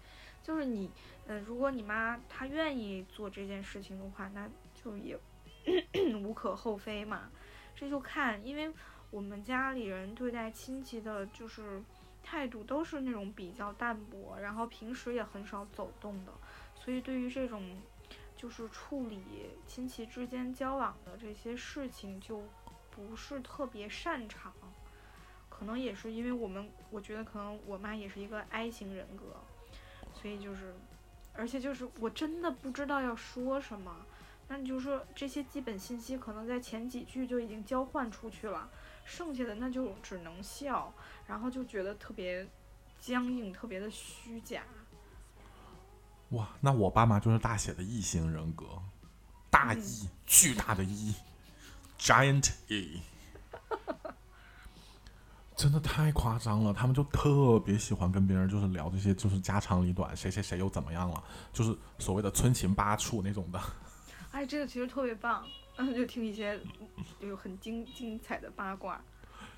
[0.43, 0.89] 就是你，
[1.25, 5.17] 呃，如果你妈她愿意做这件事情的话，那就也
[6.23, 7.23] 无可厚非嘛。
[7.75, 8.71] 这就看，因为
[9.09, 11.81] 我们家里人对待亲戚的，就是
[12.23, 16.31] 态度都是那种比较淡薄，然后平时也很少走动的，
[16.73, 17.77] 所以对于这种
[18.35, 19.21] 就是处理
[19.67, 22.43] 亲戚之间交往的这些事情，就
[22.89, 24.53] 不是特别擅长。
[25.49, 29.37] 可能也是因为我们，我觉得可能我妈也是一个 I 型人格，
[30.13, 30.75] 所以就是，
[31.33, 33.95] 而且就是我真的不知道要说什么，
[34.47, 38.67] 那你就说这些基本信息可能在前几句就已经交换出去了，
[39.05, 40.93] 剩下的那就只能笑，
[41.27, 42.47] 然后就觉得特别
[42.99, 44.63] 僵硬，特别的虚假。
[46.29, 48.65] 哇，那我爸妈就是大写的异型人格，
[49.49, 53.01] 大嗯 E，、巨大的 E，giant E，
[55.55, 56.73] 真的太夸张了。
[56.73, 63.61] 他们就特别喜欢跟别人就是聊这些就是家长里短，谁谁谁又怎么样了，就是所谓的村情八处那种的。
[64.31, 65.45] 哎，这个其实特别棒，
[65.77, 66.59] 嗯，就听一些
[67.19, 69.01] 有很精精彩的八卦。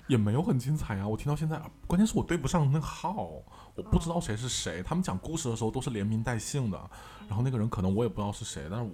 [0.08, 1.08] 也没有很精彩啊！
[1.08, 3.28] 我听到现在，关键是我对不上那个号，
[3.74, 4.80] 我不知道谁是谁。
[4.80, 6.90] 他们讲故事的时候都是连名带姓的，
[7.26, 8.92] 然后那个人可能我也不知道是谁，但是我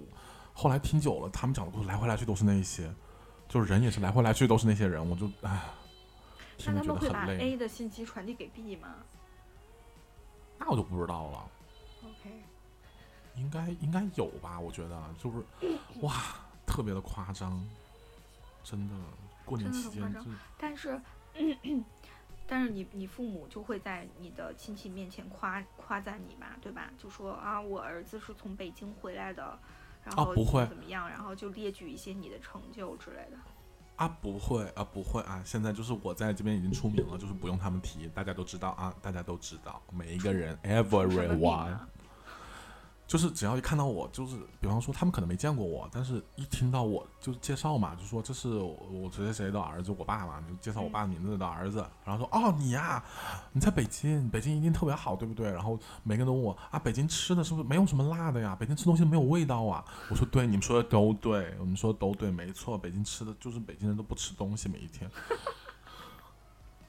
[0.53, 2.91] 后来听久了，他们讲的故事来回来去都是那一些，
[3.47, 5.61] 就是人也是来回来去都是那些人，我就唉，
[6.57, 7.43] 听那着觉得他们会把。
[7.43, 8.95] A 的信息传递给 B 吗
[10.57, 11.45] 那我就不知道了
[12.05, 12.41] ，？OK，
[13.35, 14.59] 应该应该有吧？
[14.59, 15.37] 我觉得就是
[16.01, 16.11] 哇，
[16.73, 17.63] 特别的夸张，
[18.63, 18.95] 真的。
[19.45, 21.01] 过年期真的很夸张间就是但是，
[22.47, 26.89] 但是你你父母就会在你的亲戚面前夸夸赞你吧，对吧？
[26.97, 29.59] 就说啊，我儿子是从北京回来的，
[30.03, 33.37] 然后怎么啊不会怎么样，然后就列举一些你的成就之类的。
[33.97, 35.43] 啊，不会啊，不会啊！
[35.45, 41.87] 现在就是我在这边已经出名了，就是不用他们提，大家都知道啊，大家都知道，每一个人，everyone，啊？
[43.05, 53.03] 就是只要一看到我，就是比方说他们可能没见过我，但是一听到我就是介绍嘛，就说这是我我谁谁谁的儿子，我爸嘛，就介绍我爸名字的儿子，然后说哦你呀、
[53.51, 55.51] 你在北京，北京一定特别好，对不对？
[55.51, 58.55] 然后每个人都问我啊，北京吃的是不是没有什么辣的呀？
[58.59, 59.83] 北京吃东西没有味道啊？
[60.09, 65.09] 我说对，你们说的都对，我们说的都对，没错，北京吃的就是北京人都不吃东西，每一天。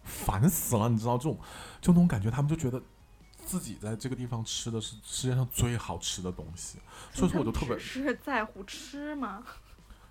[0.04, 1.38] 烦死了，你知道这种，
[1.80, 2.80] 就那种感觉，他们就觉得
[3.44, 6.78] 自己在这个地方吃的是世界上最好吃的东西
[7.12, 9.42] 所以说我就特别是在乎吃吗？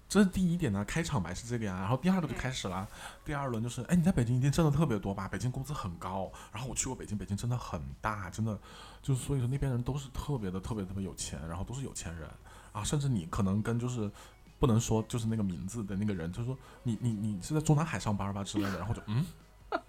[0.10, 2.88] 这是第一点呢，开场白是这个呀，然后第二个就开始了，
[3.26, 5.28] 第二轮就是，哎，你在北京一定挣的特别多吧？
[5.28, 8.56] 北京工资很高，然后我去过北京，北京真的很大，真的，
[9.02, 12.30] 就是所以说那边人都是特别的特别特别有钱，然后都是有钱人
[12.74, 14.12] 啊，甚至你可能跟就是
[14.60, 19.26] 不能说就是那个名字的那个人，就是说你你你是在中南海上班吧之类的，然后就嗯，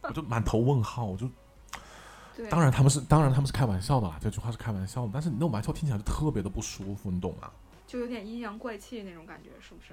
[0.05, 1.29] 我就满头问号，我就。
[2.51, 7.51] 当然他们是，当然他们是开玩笑的啦，这句话是开玩笑的，但是你那种玩笑听起来就特别的不舒服，你懂吗？
[7.87, 9.93] 就有点阴阳怪气那种感觉，是不是？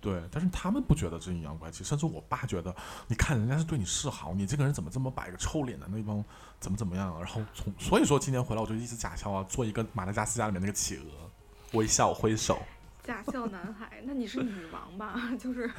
[0.00, 2.74] 对，但是他们不觉得这阴阳怪气，甚至我爸觉得，
[3.08, 6.24] 你看人家是对你示好，你这个人怎么这么摆个臭脸的那帮
[6.60, 7.18] 怎么怎么样？
[7.18, 11.30] 然后从所以说今年回来我就一直假笑啊，做一个马达加斯加里面那个企鹅，
[11.72, 12.62] 微笑挥手。
[13.02, 15.20] 假笑男孩，那你是女王吧？
[15.38, 15.70] 就是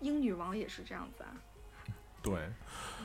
[0.00, 1.32] 英女王也是这样子啊。
[2.24, 2.34] 对，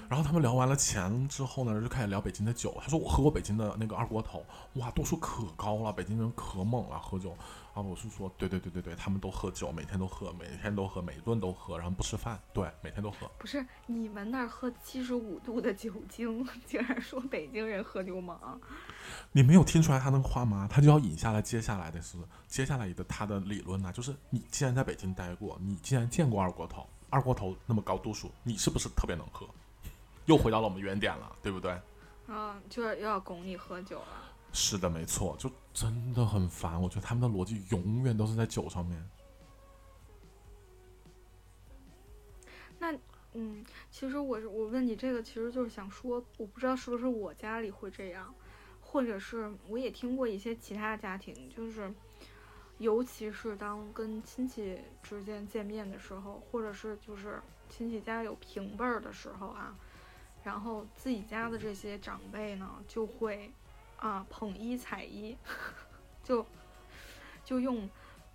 [0.08, 2.76] 然后他们聊完了钱之后呢，就开始聊北京的酒。
[2.82, 7.36] 他说我喝过北京的那个二锅头，哇，度数可高了，北京人可猛了，喝酒。
[7.74, 13.30] 啊，我是说，对对对对对，他们都喝酒，每天都喝，每天都喝，每一顿都喝，然后不吃饭，对，每天都喝。
[13.38, 18.60] 不是你们那儿喝七十五度的酒精，竟然说北京人喝流氓？
[19.34, 20.68] 你没有听出来他那个话吗？
[20.72, 26.88] 他就要引下来接下来的是接下来的他的理论呢，就是你既然在北京待过，你既然见过二锅头。
[27.10, 29.48] 二锅头那么高度数，你是不是特别能喝？
[30.26, 31.80] 又回到了我们原点了，对不对？
[32.28, 34.32] 嗯，就是又要拱你喝酒了。
[34.54, 36.80] 是的，没错，就真的很烦。
[36.80, 39.10] 我觉得他们的逻辑永远都是在酒上面。
[42.78, 42.96] 那，
[43.34, 48.34] 嗯，其实我我问你这个，其实就是想说，我不知道是不是我家里会这样，
[48.82, 51.94] 或者是我也听过一些其他家庭，就是。
[52.80, 59.76] 尤其是当跟亲戚之间见面的时候，或者是就是亲戚家有平辈儿的时候啊，
[60.44, 63.52] 然后自己家的这些长辈呢，就会
[63.98, 65.38] 啊捧一踩一，
[66.24, 66.46] 就
[67.44, 67.90] 就用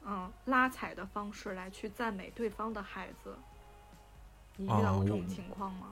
[0.05, 3.35] 嗯拉踩的方式来去赞美对方的孩子。
[4.57, 5.89] 你遇到过这种情况吗？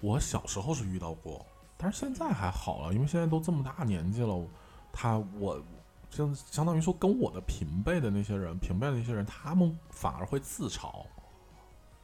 [0.00, 1.44] 我小时候是遇到过，
[1.78, 4.46] 但是现在还好了，因为现在都这么大年纪了，
[4.92, 5.58] 他我。
[6.14, 11.04] 相相当于说，跟我的平辈的那些人，平辈的那些人，他们反而会自嘲，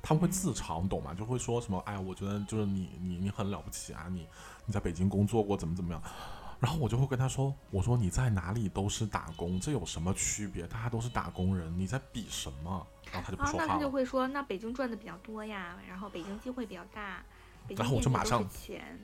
[0.02, 1.14] 他们会自嘲，你懂吗？
[1.14, 4.26] 就会说什么，哎，我觉得就是你，你，你很了不起啊，你，
[4.66, 6.02] 你在北京工作过，怎么怎么样？
[6.58, 10.66] 然后我就会跟他说，我说你在哪里都是打工，这有什么区别？
[10.66, 12.86] 大家都是打工人，你在比什么？
[13.10, 13.66] 然后他就不说话了。
[13.66, 17.24] 那他就会说，那北京赚的比较多呀，然后北京机会比较大，
[17.68, 18.98] 然后我就马上钱。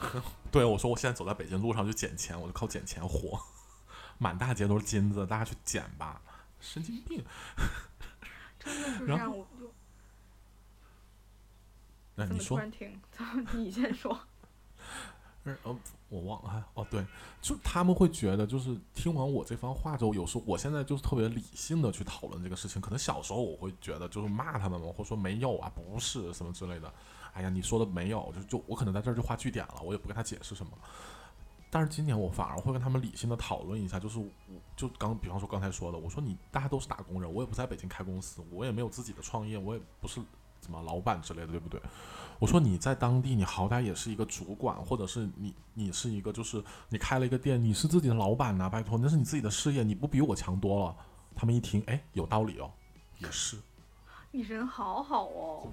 [0.50, 3.38] 对，我说我现在走在北京路上就捡钱，我就靠捡钱活。
[4.22, 6.22] 满大街都是金子，大家去捡吧！
[6.60, 7.24] 神经病，
[8.60, 9.72] 真的是这样，我就。
[12.14, 12.62] 那你说，
[13.54, 14.16] 你先说。
[15.42, 15.76] 呃，
[16.08, 16.64] 我忘了。
[16.74, 17.04] 哦，对，
[17.40, 22.80] 就他们会觉得，就是听完我这番话之后，有时候我现在就是特别理性的去讨论这个事情。
[22.80, 26.94] 可能小时候我会觉得，就是骂他们嘛，或者说没有啊，不是什么之类的。
[27.32, 30.78] 哎呀，你说的没有，就就我可能在这儿就画句点了，我也不跟他解释什么。
[31.74, 34.26] 但是今年我反而会跟他们理性的讨论一下，就是我
[34.76, 40.20] 就刚比方说刚才说的，我说你大家都是打工人，我也不在北京开公司，我也没有自己的创业，我也不是
[40.60, 41.80] 什么老板之类的，对不对？
[42.38, 50.96] 我说你在当地，你好歹也是一个主管，或者是你你是一个就是你开了一个店，你是自己的老板呐，拜托，那是你自己的事业，你不比我强多了？
[51.34, 52.70] 他们一听，哎，有道理哦，
[53.18, 53.56] 也是。
[54.30, 55.68] 你人好好哦。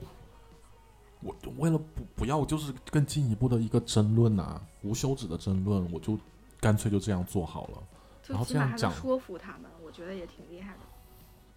[1.22, 6.18] 我为了不不要就是更进一步的一个争论呐，无休止的争论，我就
[6.60, 7.84] 干脆就这样做好了。
[8.28, 10.80] 然后这样讲说服他们，我觉得也挺厉害的。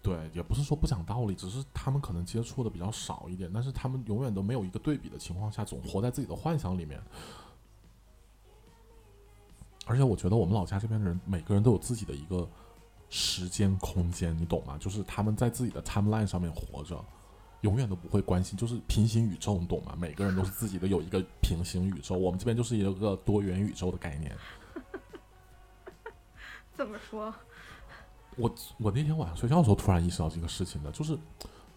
[0.01, 7.01] 对，也不是说不讲道理，只是他们可能接触的比较少一点，但是他们永远都没有一个对比的情况下，总活在自己的幻想里面。
[9.85, 12.49] 而且我觉得我们老家这边的人，每个人都有自己的一个
[13.09, 14.77] 时间空间，你懂吗？
[14.77, 17.03] 就是他们在自己的 timeline 上面活着。
[17.63, 19.95] 永远都不会关心，就是平行宇宙，你懂吗？
[19.97, 24.35] 每个人都是自己的有一个平行宇宙，我们这边就是一个多元宇宙的概念。
[26.75, 27.33] 怎么说？
[28.35, 31.17] 我我那天晚上睡觉的时候突然意识到这个事情的，就是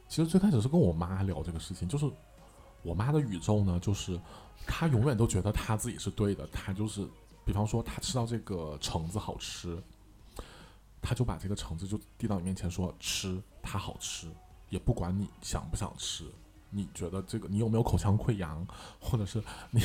[0.09, 2.11] 其实最开始是跟我妈聊这个事情，就是
[2.83, 4.19] 我妈的宇宙呢，就是
[4.67, 7.07] 她永远都觉得她自己是对的，她就是
[7.45, 9.81] 比方说她吃到这个橙子好吃，
[11.01, 14.27] 她就把这个橙子就递到你面前说吃，它好吃。
[14.69, 16.25] 也不管你想不想吃，
[16.71, 18.67] 你觉得这个你有没有口腔溃疡，
[19.01, 19.81] 或者是你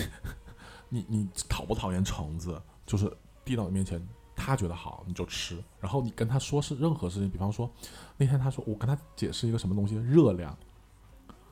[0.90, 3.12] 你你讨不讨厌橙子，就是
[3.46, 4.06] 递到你面前，
[4.36, 7.70] 他觉得好你就吃，然后你跟他说是任何事情，比方说
[8.18, 10.58] 那天他说我跟他解释一个什么东西热量，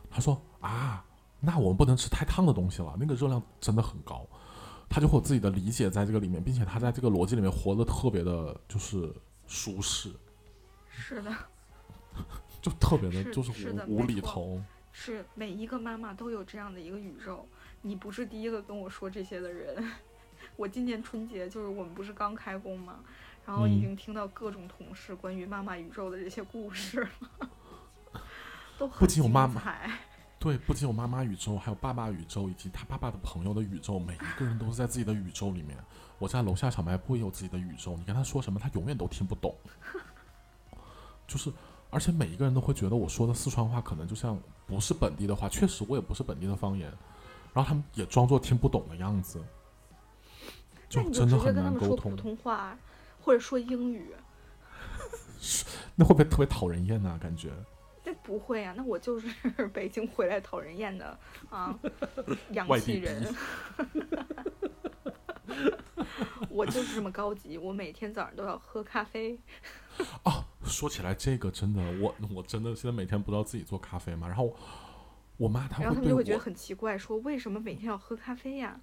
[0.10, 1.06] 他说啊，
[1.40, 4.28] 那我们不能吃太烫的东西了，那个热量真的很高，
[4.90, 9.14] 他就会有自己的理解在这个里面，并且他在这个逻辑里面活得特别的就是
[9.48, 10.12] 舒适，
[10.90, 11.32] 是的。
[12.62, 14.62] 就特别的，是就是是无无厘头。
[14.92, 17.48] 是每一个妈妈都有这样的一个宇宙，
[17.82, 19.92] 你不是第一个跟我说这些的人。
[20.56, 23.00] 我今年春节就是我们不是刚开工嘛，
[23.46, 27.50] 然后已嗯经听到各种同事关于妈妈宇宙的这些故事了，
[28.78, 29.62] 都很不仅有妈妈
[30.40, 35.78] 对，不仅有妈妈宇宙，还有爸爸宇宙，以及他爸爸的朋友的宇宙，每一个人都是在自己的宇宙里面。
[36.18, 39.54] 我在楼下小卖部也有自己的宇宙，你跟他说什么，他永远都听不懂。
[41.28, 41.52] 就是，
[41.90, 46.88] 而且每一个人都会觉得我说的四川话可能就像不是本地的话，确实我也不是本地的方言，
[47.54, 49.40] 然后他们也装作听不懂的样子，
[50.88, 52.16] 就真的很难沟通。
[52.16, 52.78] 通话，
[53.22, 54.14] 或者说英语。
[55.96, 57.50] 那会不会特别讨人厌呢、感觉
[58.04, 59.28] 那不会啊，那我就是
[59.74, 61.18] 北京回来讨人厌的
[61.50, 61.78] 啊，
[62.52, 63.36] 洋外地气人。
[66.50, 69.40] 我就是这么高级，我每天早上都要喝咖啡。
[70.24, 74.56] 哦，说起来这个真的，我我真的现在每天不知道自己做咖啡嘛，然后
[75.38, 78.80] 我妈她然后他们就会觉得很奇怪，说为什么每天要喝咖啡呀？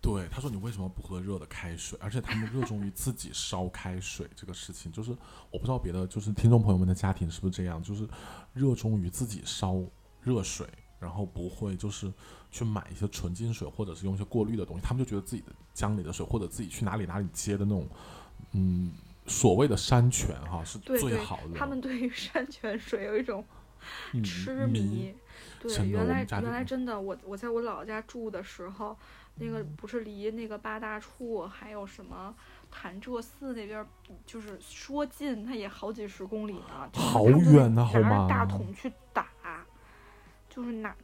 [0.00, 1.98] 对，他说你为什么不喝热的开水？
[2.00, 5.10] 而且他们热衷于自己烧开水这个事情，就是
[5.50, 8.06] 我不知道别的，就是听众朋友们的家庭是不是这样，就是
[8.52, 9.82] 热衷于自己烧
[10.20, 10.66] 热水，
[11.00, 12.12] 然后不会就是
[12.56, 17.86] 去买一些纯净水，或者是用一些过滤的东西，他们就觉得自己的江里的水，或者自己去哪里哪里接的那种，
[18.52, 18.92] 嗯，
[19.26, 21.54] 所谓的山泉哈是最好的。
[21.54, 23.44] 他们对于山泉水有一种
[24.12, 25.14] 嗯痴迷迷。
[25.60, 28.96] 对，原来原来真的，我我在我姥姥家住的时候，
[29.36, 32.34] 那个不是离那个八大处还有什么
[32.70, 33.86] 潭柘寺那边儿，
[34.24, 39.28] 就是说近它也好几十公里呢，就是好远呢好拿着大桶去打，
[40.48, 40.94] 就是拿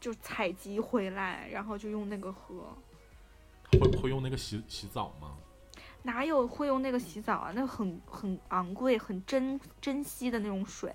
[0.00, 2.76] 就采集回来，然后就用那个喝。
[3.72, 5.36] 会会用那个洗洗澡吗？
[6.02, 7.52] 哪有会用那个洗澡啊？
[7.54, 10.90] 那很很昂贵、很珍珍惜的那种水，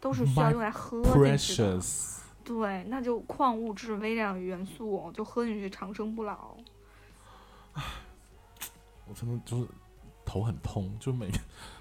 [0.00, 1.78] 都是需要用来喝进去的。
[1.80, 6.56] Precious，对，那就矿物质、微量元素，就喝进去长生不老。
[9.06, 9.68] 我真的就是
[10.24, 11.30] 头很痛，就每，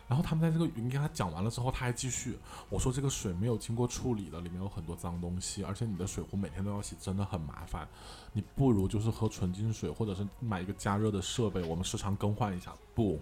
[0.07, 2.37] 然后他们在这个你跟他讲完了之后，他还继续
[2.69, 7.85] 我说这个水没有经过处理的，里面有很多脏东西，而且你的水壶每天都要洗，真的很麻烦。
[8.31, 12.73] 你不如就是喝纯净水，或者是买一个加热的设备，我们时常更换一下。
[12.95, 13.19] 不，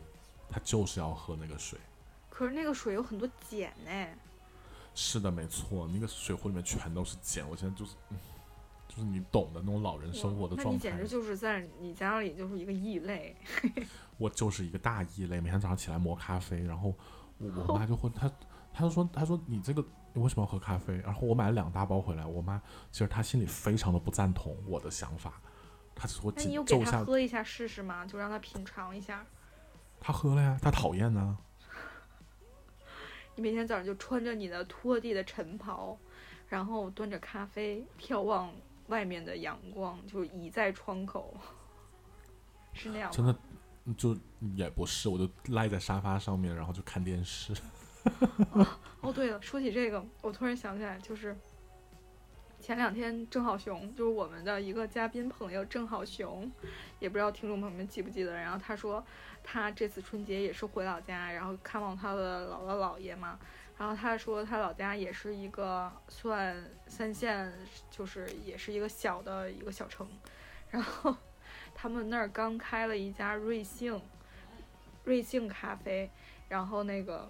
[0.48, 1.80] 他就是要喝那个水。
[2.30, 4.08] 可是那个水有很多碱呢。
[4.94, 7.50] 是的，没错，那个水壶里面全都是碱。
[7.50, 8.18] 我现在就是，嗯
[8.96, 11.06] 就是你懂的那种老人生活的状态那你简直。
[11.06, 13.36] 就是在你家里就是一个异类。
[14.18, 16.96] 我就是一个大异类，每天早上起来磨咖啡，然后
[17.38, 18.32] 我 我妈就会她
[18.74, 19.84] 她就说她说你这个
[20.14, 20.96] 你为什么要喝咖啡？
[21.00, 25.41] 然后我买了两大包回来，我妈其实她心里非常的不赞同我的想法，
[25.93, 28.06] 她只说那你有紧皱下，给她喝一下试试吗？
[28.06, 29.26] 就让她品尝一下。
[30.00, 31.38] 她喝了呀，她讨厌呢。
[33.36, 35.98] 你每天早上就穿着你的拖地的晨袍，
[36.48, 38.50] 然后端着咖啡，眺望
[38.88, 41.36] 外面的阳光，就倚在窗口，
[42.74, 43.16] 是那样吗？
[43.16, 43.36] 真的
[43.96, 44.18] 就
[44.56, 47.54] 也不是，我就赖在沙发上面，然后就看电视。
[49.02, 51.36] 哦，对了，说起这个，我突然想起来，就是
[52.60, 56.52] 前两天郑好雄，就是我们的一个嘉宾朋友郑好雄，
[57.00, 58.34] 也不知道听众朋友们记不记得。
[58.36, 59.04] 然后他说，
[59.44, 63.40] 他这次春节也是回老家，然后看望他的姥姥姥爷嘛。
[63.78, 66.55] 然后他说，他老家也是一个算
[66.88, 67.51] 三线，
[67.91, 70.07] 就是也是一个小的一个小城。
[70.69, 71.13] 然后
[71.73, 74.01] 他们那儿刚开了一家瑞幸，
[75.03, 76.09] 瑞幸咖啡，
[76.47, 77.30] 然后那个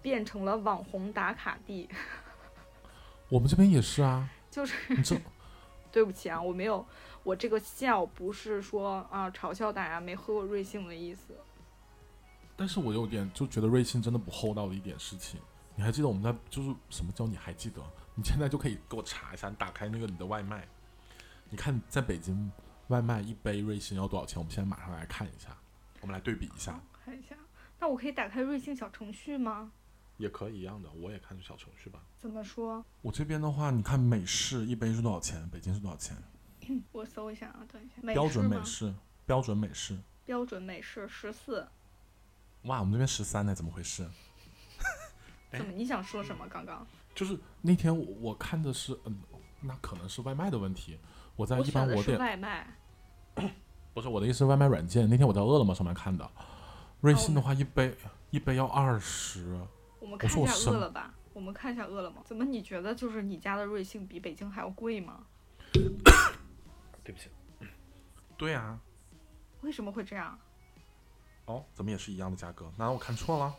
[0.00, 1.88] 变成了网红打卡地，
[3.30, 5.16] 我们这边也是啊，就是你这
[5.92, 6.84] 对不起啊，我没有，
[7.22, 11.36] 我这个笑不是说啊嘲笑大家没喝过瑞幸的意思。
[12.56, 15.40] 但是我有点就觉得瑞幸真的不厚道的一点事情。
[15.74, 17.82] 你还记得我们在就是什么叫你还记得？
[18.14, 20.68] 你现在就可以给我查一下，你打开那个你的外卖，
[21.48, 22.50] 你看在北京
[22.88, 24.38] 外卖一杯瑞幸要多少钱？
[24.38, 25.56] 我们现在马上来看一下，
[26.00, 27.34] 我们来对比一下，看一下，
[27.78, 29.72] 那我可以打开瑞幸小程序吗？
[30.18, 32.00] 也可以一样的，我也看小程序吧。
[32.18, 32.84] 怎么说？
[33.00, 35.48] 我这边的话，你看美式一杯是多少钱？
[35.48, 36.16] 北京是多少钱？
[36.92, 38.12] 我搜一下啊，等一下。
[38.12, 38.94] 标准美式，
[39.26, 39.98] 标准美式。
[40.24, 41.66] 标准美式十四。
[42.64, 44.08] 哇，我们这边十三呢，怎么回事？
[45.52, 45.72] 哎怎么？
[45.72, 46.46] 你想说什么？
[46.48, 49.20] 刚刚就是那天我我看的是，嗯，
[49.60, 50.98] 那可能是外卖的问题。
[51.36, 52.66] 我在一般我点外卖。
[53.94, 55.08] 不是我的意思是外卖软件。
[55.08, 56.28] 那天我在饿了么上面看的，
[57.00, 57.94] 瑞幸的话一杯
[58.30, 59.60] 一杯要二十，
[60.00, 61.14] 我们看一下饿了吧。
[61.34, 62.22] 我们看一下饿了么。
[62.24, 65.26] 怎么你觉得就是你家的瑞幸比北京还要贵吗？
[67.04, 67.28] 对不起。
[68.36, 68.78] 对啊，
[69.60, 70.38] 为什么会这样？
[71.44, 72.64] 哦，怎么也是一样的价格？
[72.78, 73.54] 难道我看错了？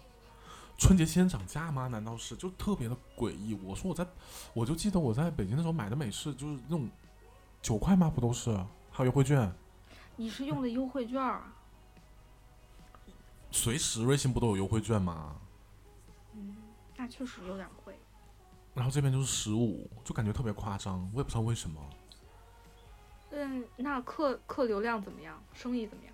[0.77, 1.87] 春节期间涨价吗？
[1.87, 3.53] 难道是就特别的诡异？
[3.63, 4.05] 我说我在，
[4.53, 6.89] 我就记得我在北京的时候买的美式就是那种
[7.61, 8.11] 九块吗？
[8.13, 8.53] 不都是
[8.91, 9.49] 还有优惠券？
[10.15, 11.53] 你是用的优惠券儿啊？
[13.51, 15.35] 随时瑞幸不都有优惠券吗？
[16.33, 16.57] 嗯，
[16.97, 17.97] 那确实有点贵。
[18.73, 21.79] 然后这边就是十五，就感觉特别夸张，我也不知道为什么。
[23.31, 25.41] 嗯，那客客流量怎么样？
[25.53, 26.13] 生意怎么样？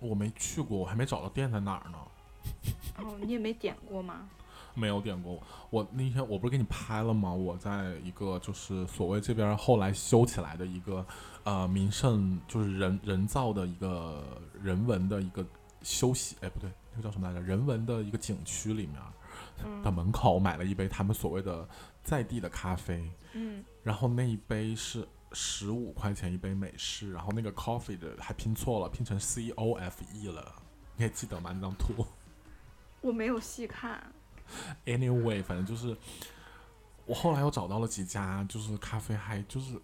[0.00, 1.98] 我没去过，我还没找到店在哪儿呢。
[2.98, 4.28] 哦，你也没点过吗？
[4.74, 5.42] 没有点过。
[5.70, 7.32] 我那天我不是给你拍了吗？
[7.32, 11.06] 我在一个就是所谓这边后来修起来的一个
[11.44, 14.22] 呃名胜，就是人人造的一个
[14.62, 15.42] 人文的一个
[15.82, 17.40] 休息，哎不对，那个叫什么来着？
[17.40, 18.96] 人文的一个景区里面
[19.82, 21.66] 的嗯门口买了一杯他们所谓的
[22.02, 30.54] 在地的咖啡，嗯，然后那一杯是十五块钱一杯美式，然后那个 coffee 的还拼错了，拼成 C O F E 了，
[30.96, 31.50] 你还记得吗？
[31.54, 32.04] 那张图
[33.06, 34.02] 我没有细看。
[34.84, 35.96] ？Anyway，反正就是
[37.04, 39.80] 我后来又找到了几家，就是咖啡还就是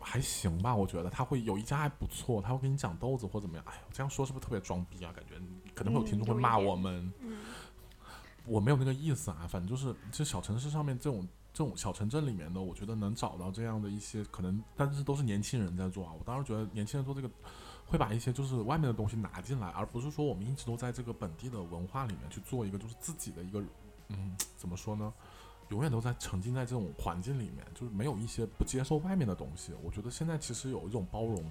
[0.00, 3.64] 还行吧，我觉得他会有一家还不错，他会给你讲豆子或怎么样。
[3.68, 5.12] 哎呦，这样说是不是特别装逼啊？
[5.12, 5.34] 感觉
[5.74, 7.12] 可能会有听众会骂我们。
[7.20, 7.38] 嗯
[8.46, 16.12] 我没有那个意思啊，反正就是这小城市上面这种这种小城镇里面的，我觉得能找到这样的一些可能，但是都是年轻人在做啊。
[16.12, 17.30] 我当时觉得年轻人做这个，
[17.86, 23.62] 会把一些就是外面的东西拿进来，而不是说我们一直都在这个本地的文化里面去做一个就是自己的一个，
[24.08, 25.12] 嗯，怎么说呢？
[25.70, 29.72] 永远都在沉浸在这种环境里面，就是没有一些不接受外面的东西。
[29.82, 31.42] 我觉得现在其实有一种包容，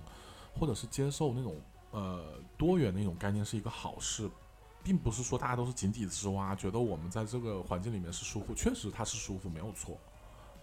[0.53, 1.55] 或者是接受那种
[1.89, 4.29] 呃多元的一种概念是一个好事，
[4.83, 9.97] 并不是说大家都是井底之蛙，觉得我们在这个环境里面是舒服，确实它是舒服，没有错。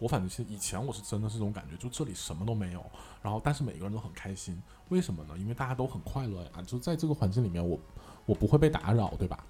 [0.00, 2.84] 我反正是以前我是真的是这种感觉，就这里什么都没有，
[3.22, 5.38] 然后但是每个人都很开心，为什么呢？
[5.38, 7.78] 因为大家都很快乐呀，就在这个环境里面我，
[8.26, 9.44] 我不会被打扰，对吧？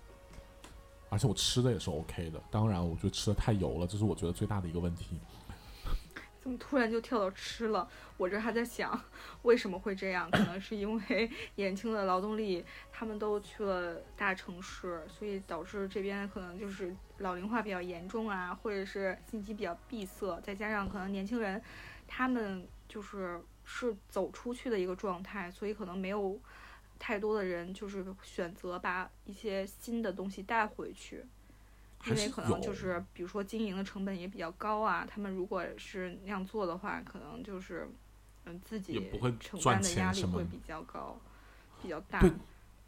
[1.09, 5.21] 而且我吃的也是 OK 的，当然我觉得吃的太油了，这是我觉得最大的一个问题。
[6.41, 7.87] 怎么突然就跳到吃了？
[8.17, 8.99] 我这还在想
[9.43, 21.61] 为什么会这样，可能是因为 年轻的劳动力他们都去了大城市，所以导致这边可能就是老龄化比较严重啊，或者是信息比较闭塞，再加上可能年轻人
[22.07, 26.41] 他们就是是走出去的一个状态，所以可能没有
[26.99, 31.25] 太多的人就是选择把一些新的东西带回去。
[32.07, 37.87] 因为可能就是，比如说经营的成本也比较高啊，他们如果是那样做的话，可能就是，
[38.47, 41.19] 嗯，自己也不会承赚担的压力钱什么的会比较高，
[41.83, 42.21] 比较大。
[42.21, 42.33] 对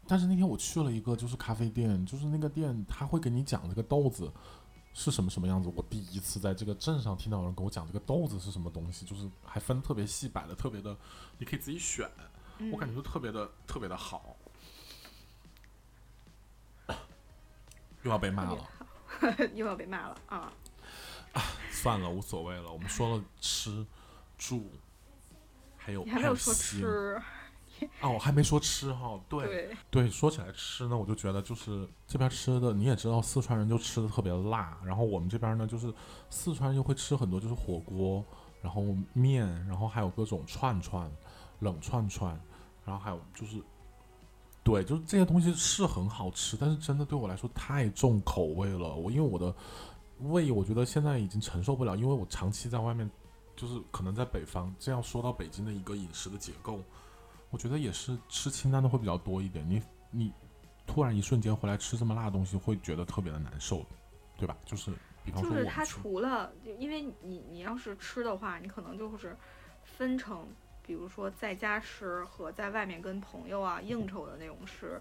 [0.07, 4.29] 但是那天我去了一个就是咖啡店，就是那个店他会给你讲这个豆子
[4.93, 5.71] 是什么什么样子。
[5.75, 10.97] 我第一次在这个镇上听到有人跟我讲这个豆子是什么东西，就是还分特别细，摆的特别的，
[11.37, 12.09] 你可以自己选，
[12.71, 14.35] 我感觉嗯就特别的特别的好。
[18.03, 18.69] 又要被骂了，
[19.55, 20.51] 又要被骂了啊！
[21.71, 22.71] 算了，无所谓了。
[22.71, 23.85] 我们说了吃、
[24.37, 24.69] 住，
[25.77, 27.21] 还有你还没有说吃，
[28.01, 29.19] 哦，我还没说吃哈。
[29.27, 34.77] 对对，对，说起来吃呢，我就觉得就是这边吃的，你也知道，四川人就吃的特别辣。
[34.85, 35.91] 然后我们这边呢，就是
[36.29, 38.23] 四川人就会吃很多就是火锅，
[38.61, 41.11] 然后面，然后还有各种串串、
[41.59, 42.39] 冷串串，
[42.85, 43.61] 然后还有就是，
[44.63, 48.95] 对，就是这些东西是很好吃，但是真的对我来说太重口味了。
[48.95, 49.53] 我因为我的
[50.19, 53.09] 胃，我觉得现在已经承受不了，因为我长期在外面，
[53.57, 54.73] 就是可能在北方。
[54.79, 56.79] 这样说到北京的一个饮食的结构，
[57.49, 59.69] 我觉得也是吃清淡的会比较多一点。
[59.69, 60.31] 你你
[60.87, 63.85] 突然一瞬间回来吃这么辣的东西，会觉得特别的难受，
[64.37, 64.55] 对吧？
[64.65, 64.93] 就是
[65.25, 69.35] 比方就是它除了，因为你你要是吃的话，你可能就是
[69.83, 70.47] 分成，
[70.85, 74.99] 比如说在家吃和在外面跟朋友啊应酬的那种吃，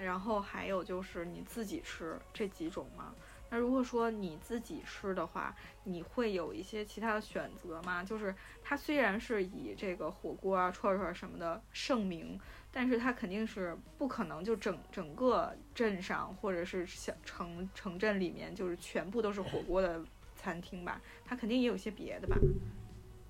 [0.00, 3.14] 然后还有就是你自己吃这几种嘛。
[3.50, 8.04] 那如果说你自己吃的话，你会有一些其他的选择吗？
[8.04, 12.38] 就是它虽然是以这个火锅啊、串串什么的盛名，
[12.70, 20.04] 但是它肯定是不可能就整整个镇上或者是小城城镇里面就是全部都是火锅的
[20.36, 21.00] 餐厅吧？
[21.24, 22.36] 它肯定也有些别的吧？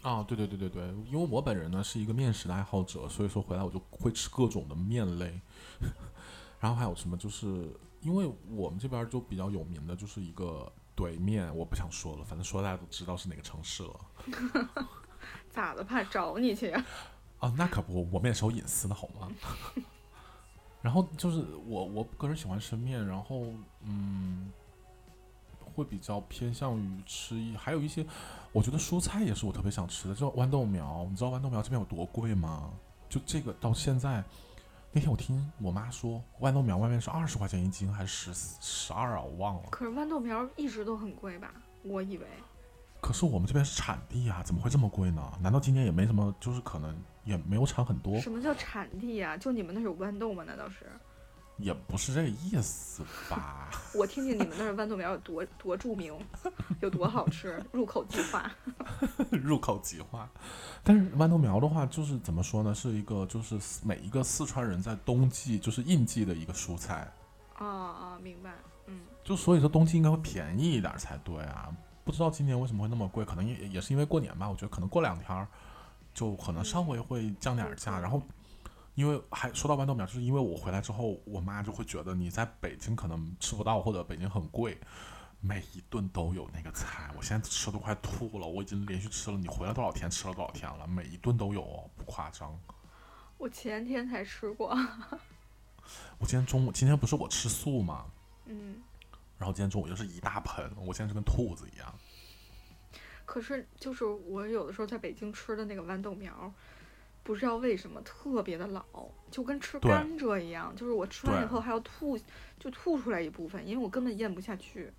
[0.03, 5.41] 啊，对对对对对，因为我本人呢是一个面食的爱好者，所以说回来我就会吃各种的面类，
[6.61, 7.69] 然后还有什么就是
[8.01, 14.01] 因为我们这边就比较有名的就是一个怼面，我不想说了，反正说大家都知道是哪个城市了
[15.51, 15.83] 咋的？
[15.83, 16.85] 怕找你去呀？
[17.41, 19.29] 啊，那可不，我们也是有隐私的好吗？
[20.81, 23.47] 然后就是我我个人喜欢吃面，然后
[23.83, 24.53] 嗯，
[25.75, 28.07] 会比较偏向于吃一，还有一些
[28.53, 31.07] 我觉得蔬菜也是我特别想吃的，就豌豆苗。
[31.11, 32.71] 你知道豌豆苗这边有多贵吗？
[33.09, 34.23] 就这个到现在，
[34.93, 39.23] 那那天我听我妈说，豌豆苗外面是二十块钱一斤，还是十十二啊？
[39.23, 39.69] 我忘了。
[39.71, 41.53] 可是豌豆苗一直都很贵吧？
[41.85, 42.27] 我以为。
[43.01, 45.23] 可是我们这边是产地啊，怎么会这么贵呢？
[45.41, 48.19] 难道今年也没什么，就是可能也没有产很多？
[48.19, 49.37] 什么叫产地啊？
[49.37, 50.43] 就你们那有豌豆吗？
[50.43, 50.91] 难道是？
[51.59, 53.69] 也不是这个意思吧？
[53.93, 56.17] 我听听你们那儿豌豆苗有多多著名，
[56.81, 58.51] 有多好吃，入口即化。
[59.31, 60.29] 入口即化。
[60.85, 62.73] 但是豌豆苗的话，就是怎么说呢？
[62.75, 67.13] 是一个就是每一个四川人在冬季就是应季的一个蔬菜。
[67.55, 68.53] 啊啊，明白。
[68.87, 69.01] 嗯。
[69.25, 71.69] 就所以说冬季应该会便宜一点才对啊。
[72.05, 73.25] 不知道今年为什么会那么贵？
[73.25, 74.49] 可能也也是因为过年吧。
[74.49, 75.47] 我觉得可能过两天
[76.15, 78.23] 就可能稍微会降点价，然后。
[78.99, 84.77] 因为还说到豌豆苗，就是因为我回来之后，我妈就会觉得你在北京可能吃不到，或者北京很贵，
[85.41, 87.09] 每一顿都有那个菜。
[87.17, 92.59] 我现在吃都快吐了，我已经连续吃了，你回来多少天吃了多少天了，每一顿都有，不夸张。
[93.37, 94.77] 我前天才吃过。
[96.19, 98.07] 我今天中午，今天不是我吃素吗？
[98.47, 98.83] 嗯。
[99.39, 101.95] 然后今天中午又是一大盆，我现在就跟兔子一样。
[103.25, 106.53] 可是，就是我有的时候在北京吃的那个豌豆苗。
[107.29, 108.83] 不知道为什么特别的老，
[109.31, 112.19] 就跟吃甘蔗一样，就是我吃完以后还要吐，
[112.59, 114.91] 就吐出来一部分，因为我根本咽不下去。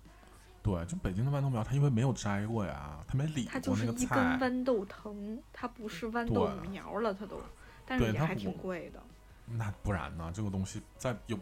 [0.62, 7.42] 对，就北京的豌豆苗，它因为没有摘过呀，它没理过它就是一根豌豆藤，它不是豌豆苗了，它都，
[7.84, 9.02] 但是也还挺贵的。
[9.46, 10.30] 那不然呢？
[10.32, 11.36] 这个东西在有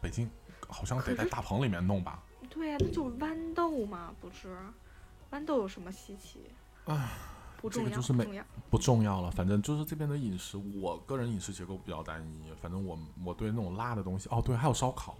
[0.00, 0.26] 北京
[0.68, 2.22] 好像得在大棚里面弄吧？
[2.48, 4.56] 对呀，那就是豌豆嘛，不是？
[5.30, 6.50] 豌豆有什么稀奇？
[7.68, 7.70] 唉。
[7.70, 12.52] 这个就是没不重要了，反正就是这边的饮食，我个人饮食结构比较单一。
[12.60, 15.16] 反正我我对那种辣的东西，哦对，还有烧烤，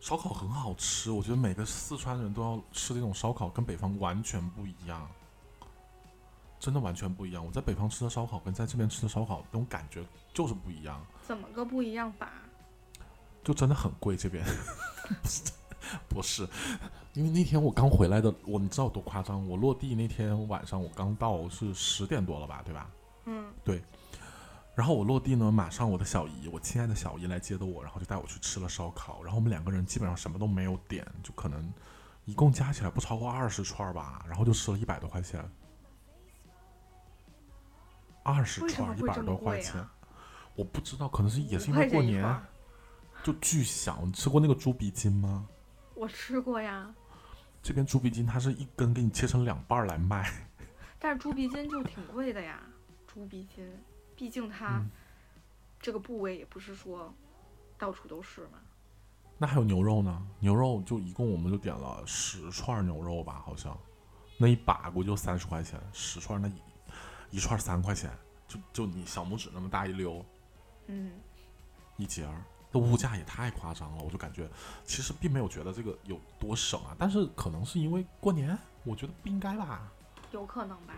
[0.00, 1.10] 烧烤很好吃。
[1.10, 5.08] 我觉得每个四川人都要吃这种烧烤，跟北方完全不一样，
[6.58, 7.44] 真的完全不一样。
[7.44, 10.04] 我在北方吃的烧烤跟在这边吃的烧烤那种感觉
[10.34, 11.00] 就是不一样。
[11.26, 12.30] 怎么个不一样法？
[13.42, 14.44] 就真的很贵这边。
[16.08, 16.46] 不是，
[17.14, 19.46] 因为那天我刚回来的，我你知道多夸张？
[19.48, 22.90] 我落地那天晚上我刚到是十点多了吧，对吧？
[23.24, 23.82] 嗯，对。
[24.76, 29.22] 然后我落地呢，马上我的小姨，我亲爱的小姨来接的我，然后就带我去吃了烧烤。
[29.22, 31.72] 然后我们两个人基本上什么都没有点，就可能
[32.24, 35.44] 一共加起来不超过二十串吧，然后就吃了一百多块钱。
[38.22, 39.84] 二十串一百多块钱，
[40.54, 42.24] 我不知道，可能是也是因为过年，
[43.24, 43.98] 就巨响。
[44.06, 45.46] 你吃过那个猪鼻筋吗？
[45.94, 46.94] 我吃过呀，
[47.62, 50.30] 这边猪鼻筋它是一根给你切成两半来卖，
[50.98, 52.60] 但是猪鼻筋就挺贵的呀。
[53.06, 53.70] 猪鼻筋，
[54.16, 54.82] 毕竟它
[55.80, 57.12] 这个部位也不是说
[57.76, 58.58] 到处都是嘛。
[59.36, 60.26] 那还有牛肉呢？
[60.38, 63.76] 牛肉就一共我们就点了十串牛肉吧，好像
[64.38, 66.54] 那一把估计就三十块钱，十串那一
[67.30, 68.10] 一串三块钱，
[68.46, 70.24] 就就你小拇指那么大一溜，
[70.86, 71.12] 嗯，
[71.96, 72.44] 一节儿。
[72.72, 74.48] 的物价也太夸张了，我就感觉
[74.84, 79.90] 其实并没有觉得这个有多省啊，但是可能是因为过年，我觉得不应该吧？
[80.30, 80.94] 有可能吧？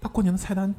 [0.00, 0.74] 那过年的菜单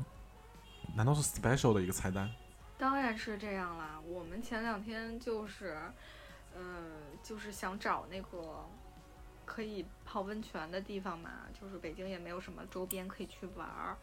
[0.95, 2.29] 难道是 special 的一个菜单？
[2.77, 3.99] 当然是这样啦。
[4.05, 5.77] 我们前两天就是，
[6.55, 6.91] 嗯，
[7.23, 8.65] 就是想找那个
[9.45, 13.97] 可以泡温泉的地方嘛，就是北京也没有什么周边可以去玩儿，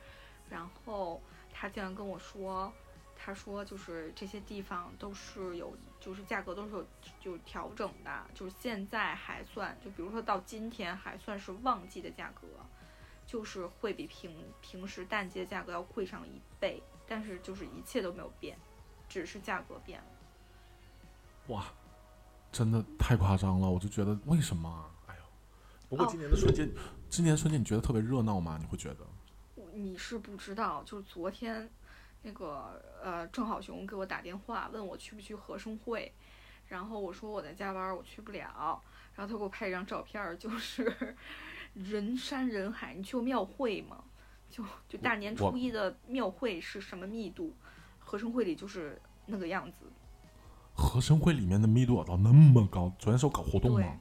[0.48, 1.20] 然后
[1.52, 2.72] 他竟然跟我说。
[3.24, 6.84] 他说，就是这些地方都是有，就是价格都是有
[7.20, 12.48] 就调整的，就是现在还算，就比如说到今天还算是旺季的价格，
[13.24, 18.58] 就是会比平平时淡季的价格要贵上一倍，但是就是一切都没有变，
[19.08, 20.06] 只是价格变了。
[21.54, 21.66] 哇，
[22.50, 24.90] 真的太夸张了，我就觉得为什么？
[25.06, 25.22] 哎呦，
[25.88, 26.68] 不过今年的春节，
[27.08, 28.58] 今年春节你觉得特别热闹吗？
[28.60, 29.06] 你会觉得？
[29.72, 31.70] 你是不知道，就是昨天。
[32.22, 36.12] 那个呃，郑好雄给我打电话问我去不去合生汇，
[36.68, 38.80] 然后我说我在加班，我去不了。
[39.14, 41.16] 然后他给我拍一张照片，就是
[41.74, 42.94] 人山人海。
[42.94, 44.04] 你去过庙会吗？
[44.48, 47.52] 就就大年初一的庙会是什么密度？
[47.98, 49.86] 合生汇里就是那个样子。
[50.74, 52.92] 合生汇里面的密度到那么高？
[52.98, 53.98] 昨天是有搞活动吗？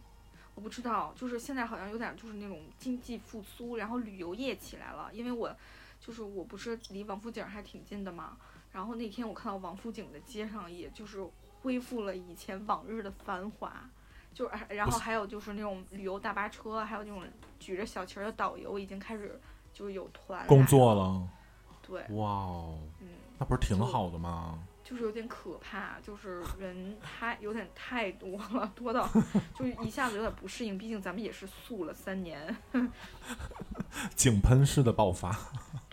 [0.53, 5.55] 我不知道，就是现在好像有点就是那种经济复苏，然后旅游业起来了，因为我。
[6.01, 8.35] 就是我不是离王府井还挺近的嘛，
[8.71, 11.23] 然后那天我看到王府井的街上，也就是
[11.61, 13.87] 恢复了以前往日的繁华，
[14.33, 17.23] 就是然后还有就是那种旅游大巴车，还有那种
[17.59, 19.39] 举着小旗儿的导游已经开始
[19.71, 21.29] 就是有团工作了，
[21.83, 24.57] 对，哇哦，嗯，那不是挺好的吗？
[24.83, 29.07] 就是有点可怕，就是人太有点太多了，多到
[29.55, 32.57] 就一下子有点不适应，毕竟咱们也是素了三年，
[34.17, 35.37] 井喷式的爆发。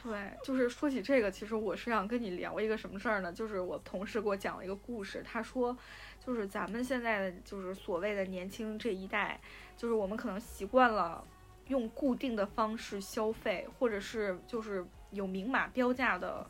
[0.01, 3.33] 对，就是说起这个，其实我是想跟你聊一个什么事儿呢？
[3.33, 5.77] 就是我同事给我讲了一个故事，他说，
[6.25, 9.41] 就是咱们现在的就是所谓的年轻这一代，
[9.77, 11.27] 就是我们可能习惯了
[11.67, 16.47] 用固定的方式消费，或者是就是有明码标价的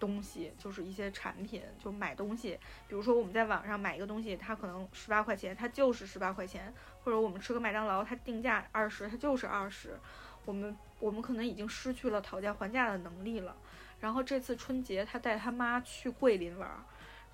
[0.00, 2.58] 东西，就是一些产品，就买东西，
[2.88, 9.96] 比如说我们在网上买一个东西，它可能十八块钱，它就是十八块钱，或者我们吃个麦当劳，它定价二十，它就是二十，
[10.44, 10.76] 我们。
[11.00, 13.54] 我们可能已经失去了讨价还价的能力了。
[14.00, 16.70] 然后这次春节，他带他妈去桂林玩，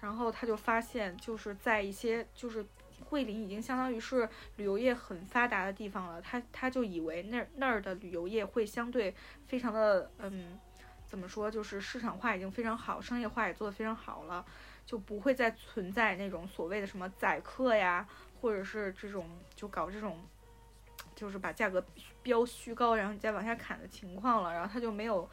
[0.01, 2.67] 然后他就发现，就是在一些就是
[3.09, 6.21] 桂林已经相当于是旅游业很发达的地方了。
[6.21, 9.15] 他他就以为那那儿的旅游业会相对
[9.47, 10.59] 非常的嗯，
[11.07, 14.45] 怎么说，就是市场化已经非常好，商业化也做得非常好了，
[14.85, 18.05] 就不会再存在那种所谓的什么宰客呀，
[18.41, 20.19] 或者是这种就搞这种。
[21.17, 21.85] 就是把价格
[22.23, 25.29] 标虚高，然后你再往下砍的情况了，然后他就没有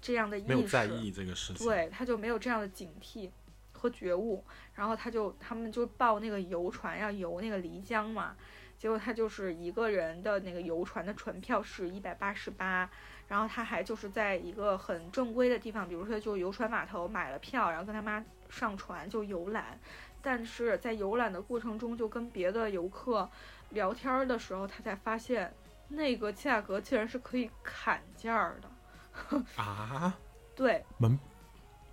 [0.00, 3.30] 这样的意识，没有在意这个事情，对，他就没有这样的警惕
[3.72, 8.36] 和觉悟，然后他就他们就报那个游船要游那个漓江嘛，
[8.78, 12.88] 结果他就是一个人的那个游船的船票是一百八十八，
[13.28, 19.78] 然后他还就是在一个很正规的地方，比如说就游船码头买了票，然后跟他妈上船就游览，
[20.22, 23.28] 但是在游览的过程中就跟别的游客。
[23.70, 25.54] 聊天的时候，他才发现
[25.90, 29.42] 那个价格竟然是可以砍价的。
[29.56, 30.16] 啊？
[30.56, 31.18] 对，门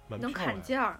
[0.08, 1.00] 能砍价。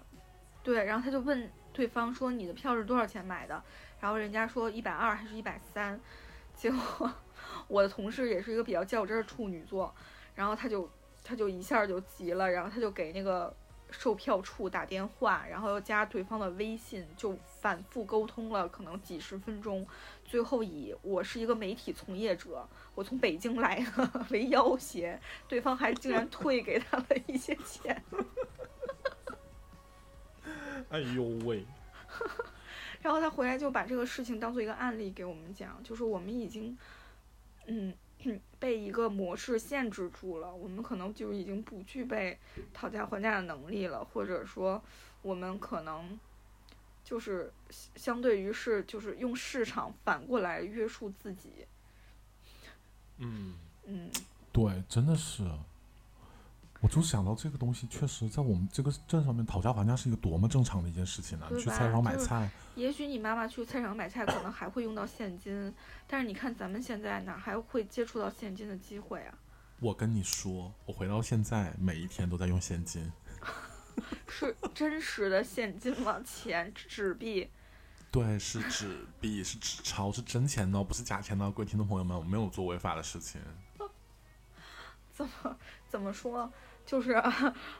[0.62, 3.62] 对，然后他就问对方说：“你的票是多少钱买的？”
[4.00, 5.98] 然后人家说一百二还是一百三。
[6.54, 7.10] 结果
[7.68, 9.94] 我的同事也是一个比较较真儿的处女座，
[10.34, 10.90] 然后他就
[11.24, 13.54] 他就一下就急了，然后他就给那个。
[13.90, 19.86] 售票处打电话，然后又加对方的微信，就反复沟通了可能几十分钟，
[20.24, 28.02] 最后以我是一个媒体从业者，我从北京来的 为要挟，对方还竟然退给他了一些钱。
[30.90, 31.64] 哎呦喂！
[33.00, 36.76] 然后他回来就把这个事情当做一个案例给我们讲，就是我们已经，
[37.66, 37.94] 嗯。
[38.58, 42.38] 被一个模式限制住了，我们可能就已经不具备
[42.74, 44.82] 讨价还价的能力了，或者说，
[45.22, 46.18] 我们可能
[47.04, 47.52] 就是
[47.94, 51.66] 相对于是就是用市场反过来约束自己。
[53.18, 53.54] 嗯
[53.84, 54.10] 嗯，
[54.52, 55.44] 对，真的是。
[56.80, 61.46] 我就想到这个东西，确实在我们这个镇上面讨价还价是一个多么正常的一件事情呢？
[61.50, 65.74] 你去菜市场买菜，也许你妈妈去菜场买菜可能还会用到现金，
[66.06, 69.34] 但是你看咱们现在哪还会接触到现金的机会啊？
[69.80, 73.12] 我跟你说，我回到现在每一天都在用现金，
[74.28, 76.20] 是真实的现金吗？
[76.24, 77.50] 钱纸币？
[78.10, 81.52] 对，是纸币，是纸钞，是真钱呢，不是假钱呢。
[81.54, 83.40] 各位听众朋友们，我没有做违法的事情。
[85.12, 85.56] 怎么
[85.88, 86.50] 怎么说？
[86.88, 87.12] 就是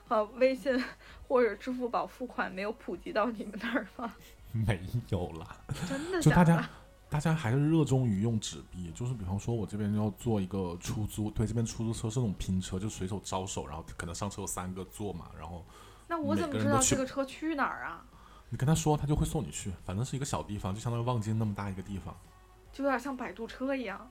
[0.09, 0.85] 呃，微信
[1.27, 4.13] 或者支付宝付款没有普及到你们那儿吗？
[4.53, 4.79] 没
[5.09, 5.57] 有啦，
[5.89, 6.69] 真的就大家
[7.09, 8.93] 大家还是热衷于用纸币。
[8.95, 15.65] 就是比方说，我这边要坐一个出租，对，这边出租车是那种拼车，就随手招手，然后可能上车有三个座嘛，然后
[16.07, 18.05] 那我怎么知道这个车去哪儿啊？
[18.51, 22.15] 你跟他说，他就会送你去，反正是一个小地方，就相当于望京那么大一个地方，
[22.75, 24.11] 就有点像摆渡车一样。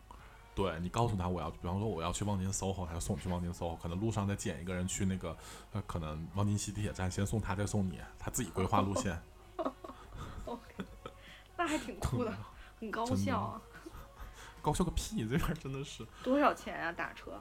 [0.58, 5.38] 对你告诉他我要，比方说我要去望京 SOHO，他就送我去望京 SOHO，可能路上再捡一个人去那个，
[5.72, 9.22] 呃，可能望京西地铁站先送他，再送你，他自己规划路线。
[11.56, 12.36] 那还挺酷的，
[12.82, 13.62] 很高效啊。
[14.60, 15.28] 高效个屁！
[15.30, 16.04] 这边真的是。
[16.24, 16.92] 多少钱啊？
[16.92, 17.40] 打车？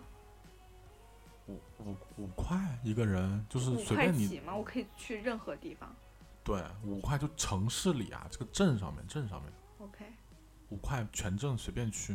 [1.46, 4.54] 五五五块一个人，就是随便你吗？
[4.54, 5.90] 我可以去任何地方。
[6.44, 9.50] 对，五块就城市里啊，这个镇上面，镇上面。
[9.78, 10.04] OK。
[10.68, 12.14] 五块全镇随便去。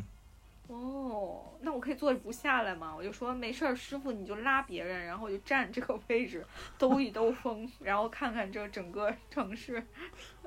[0.71, 2.95] 哦，那我可以坐着不下来吗？
[2.95, 6.45] 我就说没事儿，师傅你就拉别人，然后我就站这个位置，
[6.77, 9.85] 兜一兜风，然后看看这整个城市。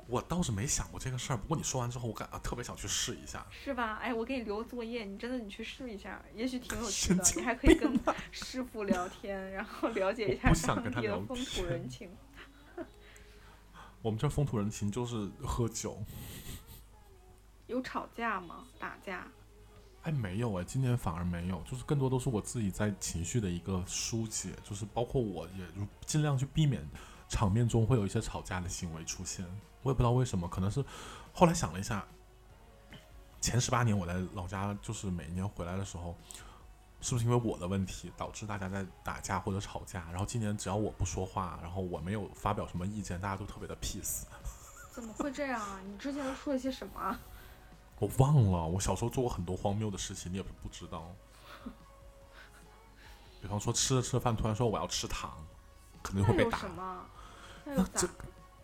[0.07, 3.45] 我倒是没想过这个事儿，不过你说完之后，我感啊特别想去试一下。
[3.51, 3.99] 是吧？
[4.01, 7.23] 哎，我给你留个作业，你真的你去试一下，也许挺有趣的。
[7.35, 7.99] 你还可以跟
[8.31, 12.09] 师傅聊天，然后了解一下当地的风土人情。
[14.01, 15.99] 我们这风土人情就是喝酒。
[17.67, 18.65] 有吵架吗？
[18.79, 19.27] 打架？
[20.05, 26.87] 哎，没有哎，今年反而没有，就是更多都是我自己在情绪的一个疏解，就是包括我也就尽量去避免
[27.27, 29.43] 场面中会有一些吵架的行为出现。
[29.81, 30.85] 我也不知道为什么，可能是
[31.33, 32.05] 后来想了一下，
[33.41, 36.15] 前十八年我在老家，就是每一年回来的时候，
[37.01, 40.05] 是不是因为我的问题导致大家在打架或者吵架？
[40.11, 44.21] 然后今年只要我不说话，然后我没有发表什么意见，大家都特别的 peace。
[44.93, 45.81] 怎么会这样啊？
[45.83, 47.19] 你之前都说了些什么？
[47.99, 51.13] 我忘了，我小时候做过很多荒谬的事情，你也不知道。
[53.41, 55.31] 比方说吃着吃着饭，突然说我要吃糖，
[56.01, 56.59] 肯定那会被打？
[57.63, 58.07] 那又这？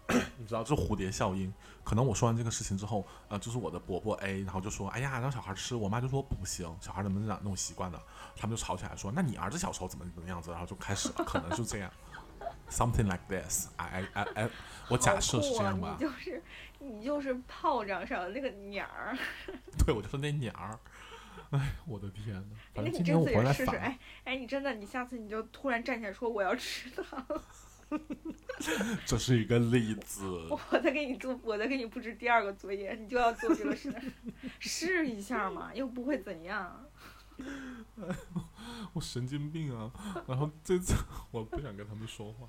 [0.38, 1.54] 你知道，这蝴蝶效应。
[1.84, 5.76] 可能我说完这个事情之后，呃，就是我的伯伯 A，然后就说，哎呀，让小孩吃。
[5.76, 8.00] 我妈就说不行，小孩怎么能那种习惯呢？
[8.36, 10.52] 他们就吵起来说，那你儿子小时候怎么怎么样子？
[10.52, 11.90] 然后就开始了，可能就这样。
[12.70, 14.50] Something like this，哎哎哎哎，
[14.90, 15.98] 我假设是这样吧
[16.82, 19.18] 你就是炮仗上的那个鸟儿。
[19.86, 20.78] 对，我就说那鸟儿。
[21.52, 27.26] 哎，我的天呐，反正那你这次也试试，回来反，哎哎，你真的，你下次你就突然站起来说我要吃糖，
[29.06, 30.24] 这是一个例子。
[30.50, 33.94] 我再给你做，我再给你布置第二个作业，你就要做这个事，
[34.60, 36.86] 试一下嘛，又不会怎样。
[38.94, 39.92] 我神经病啊！
[40.28, 40.94] 然后这次
[41.32, 42.48] 我不想跟他们说话。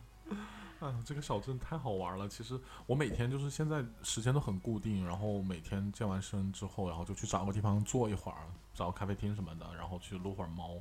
[0.82, 2.28] 啊，这个小镇太好玩了。
[2.28, 8.38] 其实我每天就是现在时间都很固定，然后每天健完身之后，然后就去找个地方坐一会儿，
[8.74, 10.80] 找个咖啡厅什么的，然后去撸会儿猫。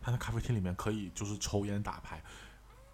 [0.00, 2.22] 他那咖啡厅里面可以就是抽烟打牌。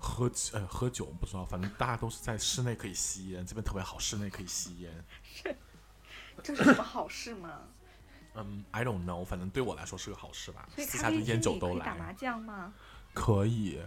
[0.02, 5.04] 喝酒呃喝酒不知道，反正大家都是在室内可以吸烟，这边特别好，室内可以吸烟。
[5.22, 5.56] 是
[6.42, 7.60] 这是什么好事吗？
[8.34, 10.68] 嗯，I don't know，反正对我来说是个好事吧。
[10.76, 12.72] 私下就烟酒都里可以打麻来，将吗？
[13.12, 13.80] 可以。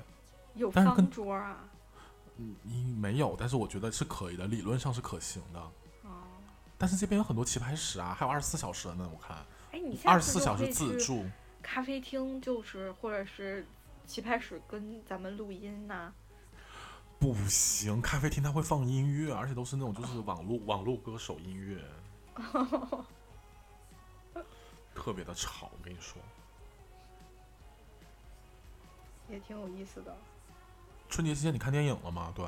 [0.54, 1.68] 有方桌啊？
[2.38, 5.60] 嗯，你没有，但是我觉得是可以的，理论上是可行的。
[6.04, 6.24] 哦，
[6.78, 9.38] 但是这边有很多棋牌室啊，还有二十四小时的呢，我看
[9.72, 11.26] 哎，二十四小时自助。
[11.62, 13.66] 咖啡厅，就是或者是
[14.06, 16.12] 棋牌室跟咱们录音呐、
[17.20, 21.82] 不行，咖啡厅它会放音乐，而且都是那种就是 网络网络歌手音乐，
[24.94, 25.70] 特别的吵。
[25.72, 26.22] 我跟你说，
[29.30, 30.16] 也挺有意思的。
[31.14, 32.34] 春节期间你看电影了吗？
[32.36, 32.44] 对，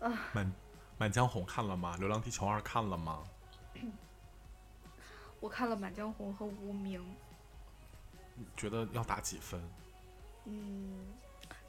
[0.00, 0.50] 啊满
[0.96, 1.94] 满江红看了吗？
[1.98, 3.22] 流浪地球二看了吗？
[5.38, 7.02] 我看了《满江红》和《无名》，
[8.34, 9.62] 你觉得要打几分？
[10.46, 11.04] 嗯，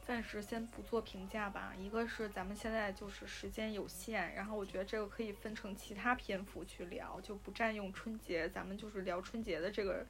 [0.07, 1.73] 暂时先不做评价吧。
[1.77, 10.05] 一个是咱们现在就是时间有限，然后我觉得这个可以分成其他篇幅去聊，就不占用春节，咱们就是聊春节的这个。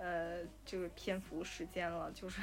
[0.00, 2.40] 呃，这个篇幅时间了，就是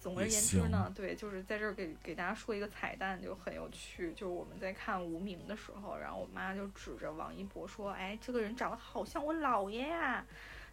[0.00, 4.12] 总而言之呢，对，就是在这儿给给大家说一个彩蛋，就很有趣。
[4.14, 10.24] 就是我们在看《无名》的时候，然后我妈就指着王一博说：“哎，这个人长得好像我姥爷呀。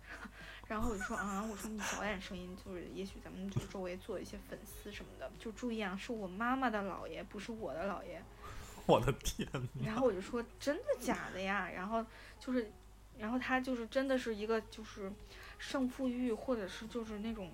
[0.67, 8.21] ”然后我就说啊，我说你小点声音，就是也许咱们就周围做一些粉丝什么的，就注意啊，是我妈妈的姥爷，不是我的姥爷。
[8.87, 9.45] 我的天！
[9.83, 11.69] 然后我就说真的假的呀？
[11.69, 12.05] 然后
[12.39, 12.71] 就是，
[13.17, 15.11] 然后他就是真的是一个就是
[15.57, 17.51] 胜负欲，或者是就是那种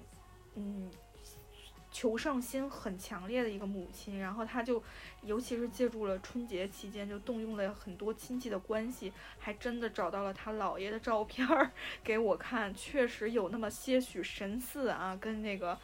[0.53, 0.91] 嗯
[1.93, 4.19] 求胜心很强烈的一个母亲。
[4.19, 4.83] 然后她就
[5.21, 11.71] 尤其是借助了春节期间，就动用了很多亲戚的关系，还真的找到了她姥爷的照片儿
[12.03, 15.79] 给我看，确实有那么些许神似啊，跟那个。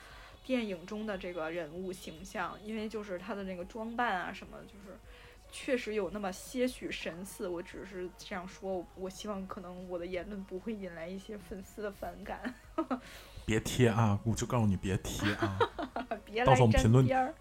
[0.46, 4.98] 电影中的这个人物形象，因为就是他的那个装扮啊什么，就是
[5.52, 12.56] 确实有那么些许神似，我只是这样说，我希望可能我的言论不会引来一些粉丝的反感，
[13.46, 14.20] 别贴啊！
[14.26, 15.60] 我就告诉你别贴啊！
[16.30, 17.34] 别到来时候我们评论沾边儿。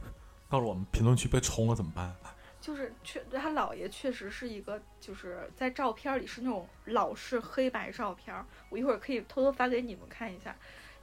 [0.49, 2.15] 到时候我们评论区被冲了怎么办？
[2.61, 10.55] 就是确他姥爷确实是一个，就是在照片儿里是那种老式黑白照片儿，我一会儿可以偷偷发给你们看一下，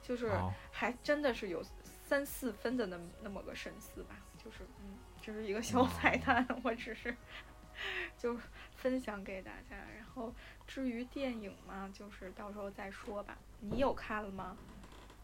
[0.02, 0.30] 就是，
[0.70, 1.64] 还真的是有
[2.04, 7.16] 三四分的那么那么个神似吧，就是嗯，这是一个小彩蛋，我只是
[8.18, 8.38] 就
[8.76, 9.76] 分享给大家。
[9.96, 10.32] 然后
[10.66, 13.36] 至于电影嘛，就是到时候再说吧。
[13.60, 14.56] 你有看了吗？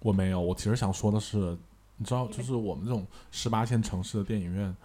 [0.00, 0.40] 我没有。
[0.40, 1.56] 我其实想说的是，
[2.02, 4.76] 你知道，就是我们这种十八线城市的电影院，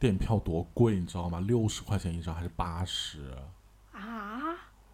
[0.00, 1.38] 电影票多贵，你知道吗？
[1.40, 3.30] 六十块钱一张还是八十？
[3.92, 4.40] 啊，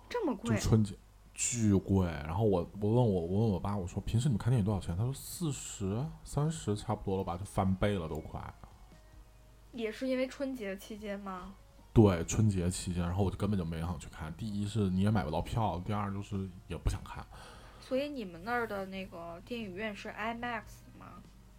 [0.09, 0.61] 这么贵就？
[0.61, 0.97] 春节
[1.33, 2.09] 巨贵。
[2.09, 4.97] 然后我我问我我问我爸，我说平时你们看电影多少钱？
[4.97, 8.43] 他说四十三十差不多了吧，就翻倍了都快。
[9.71, 11.55] 也是因为春节期间吗？
[11.93, 14.35] 对，春节期间，然后我就根本就没想去看。
[14.37, 17.25] 第一是你也买不到票，第二就是也不想看。
[17.81, 20.82] 所以你们那儿的那个电影院是 IMAX 吗？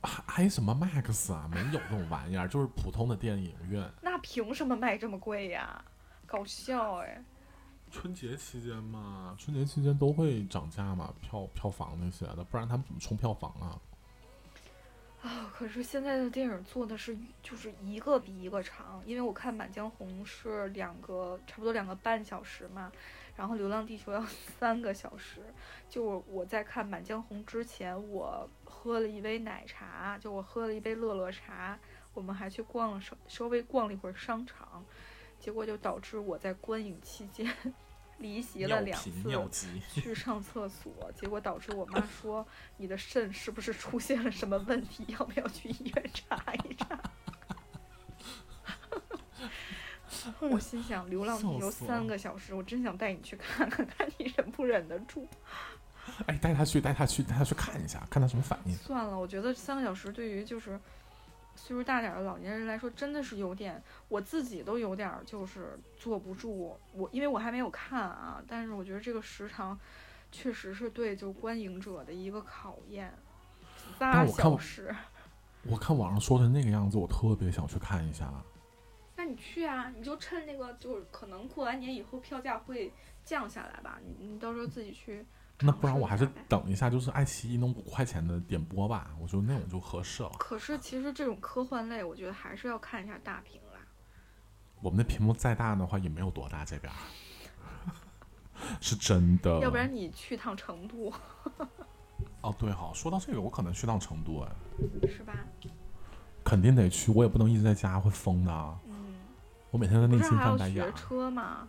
[0.03, 1.49] 还还什么 Max 啊？
[1.51, 3.89] 没有这种玩意儿，就是普通的电影院。
[4.01, 5.83] 那凭什么卖这么贵呀？
[6.27, 7.23] 搞笑哎！
[7.89, 13.79] 春节期间嘛，春节期间都会涨价嘛，票票房那些的，不然他们怎么冲票房啊？
[15.21, 22.91] 啊，可是现在的电影做的是就是一个比一个长，因为我看《满江红》是两个差不多两个半小时嘛，
[23.37, 24.25] 然后《流浪地球》要
[24.59, 25.41] 三个小时。
[25.87, 31.77] 就我我在看《满江红》之前，我喝了一杯奶茶，就我喝了一杯乐乐茶，
[32.13, 34.83] 我们还去逛了稍稍微逛了一会儿商场，
[35.39, 37.49] 结果就导致我在观影期间
[38.17, 39.79] 离席了两次尿急。
[39.93, 42.45] 去上厕所，结果导致我妈说
[42.77, 46.99] 你的肾是不是出现了什么问题，要不要去医院查一查？
[50.39, 55.27] 我心想，流浪 地球三个小时，我真想带你去看看，看你忍不忍得住。
[56.27, 58.73] 哎，带他去，带他去，带他去看一下，看他什么反应。
[58.75, 60.79] 算了，我觉得三个小时对于就是
[61.55, 66.77] 岁数大点儿的老年人来说，真的是有点，我自己都有点儿就是坐不住。
[66.93, 69.79] 我因为我还没有看啊，但是我觉得这个时长
[70.31, 73.13] 确实是对就观影者的一个考验。
[73.97, 74.95] 仨但我看我小时，
[75.67, 78.31] 我看网上说成那个样子，我特别想去看一下。
[79.15, 82.91] 那你去啊，你就趁那个就是可能过完年以后票价会
[83.25, 85.25] 降下来吧，你你到时候自己去。
[85.59, 90.31] 那不然我还是等一下，就是爱奇艺弄五块钱的点播吧，我觉得那种就合适了。
[90.37, 93.79] 可是其实这种科幻类，我觉得还是要看一下大屏啦。
[94.81, 96.97] 我们的屏幕再大的话也没有多大，这边儿
[98.81, 99.59] 是真的。
[99.59, 101.13] 要不然你去趟成都，
[102.41, 104.51] 哦，对哈，说到这个，我可能去趟成都，哎，
[105.07, 105.33] 是吧？
[106.43, 108.51] 肯定得去，我也不能一直在家，会疯的。
[108.85, 109.15] 嗯，
[109.71, 110.91] 我每天在内心不是还要学翻白眼儿。
[110.91, 111.67] 车吗？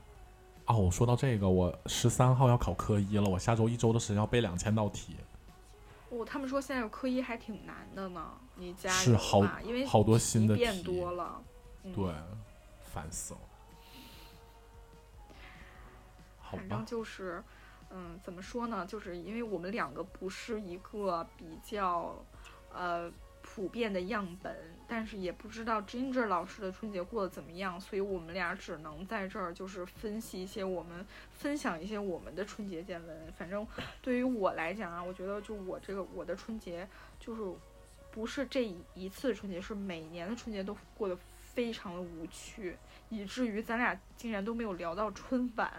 [0.67, 5.17] 哦，我说到这个，我十三号要考科一了，我下周一周的时间要背两千道题，
[6.09, 11.43] 哦，他们说现在有科一还挺难的呢，你加油是好吧，因为好多新的变题多了。
[11.83, 12.13] 嗯、对，
[12.83, 13.41] 烦死了。
[16.39, 17.45] 好反正，就是，
[17.91, 18.87] 嗯，怎么说呢？
[18.87, 22.15] 就是因为我们两个不是一个比较，
[22.73, 23.13] 呃，
[23.43, 24.57] 普遍的样本，
[24.87, 33.33] 但是也不知道 Ginger 老师的春节过得怎么样，所以我们俩只能在这儿就是分析一些我们分享一些我们的春节见闻。
[33.37, 33.67] 反正
[34.03, 36.87] 对于我来讲啊，我觉得就我这个我的春节
[37.19, 37.43] 就是
[38.11, 41.19] 不是这一次春节，是每年的春节都过得
[41.55, 42.77] 非常的无趣，
[43.09, 45.73] 以至于咱俩竟然都没有聊到春晚。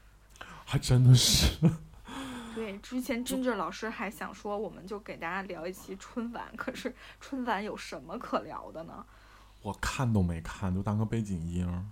[0.66, 1.68] 还真的是。
[2.54, 9.04] 对，之前 Ginger 老师还想说，我们就给大家聊一期春晚，可是春晚有什么可聊的呢？
[9.62, 11.84] 我看都没看，就当个背景音儿，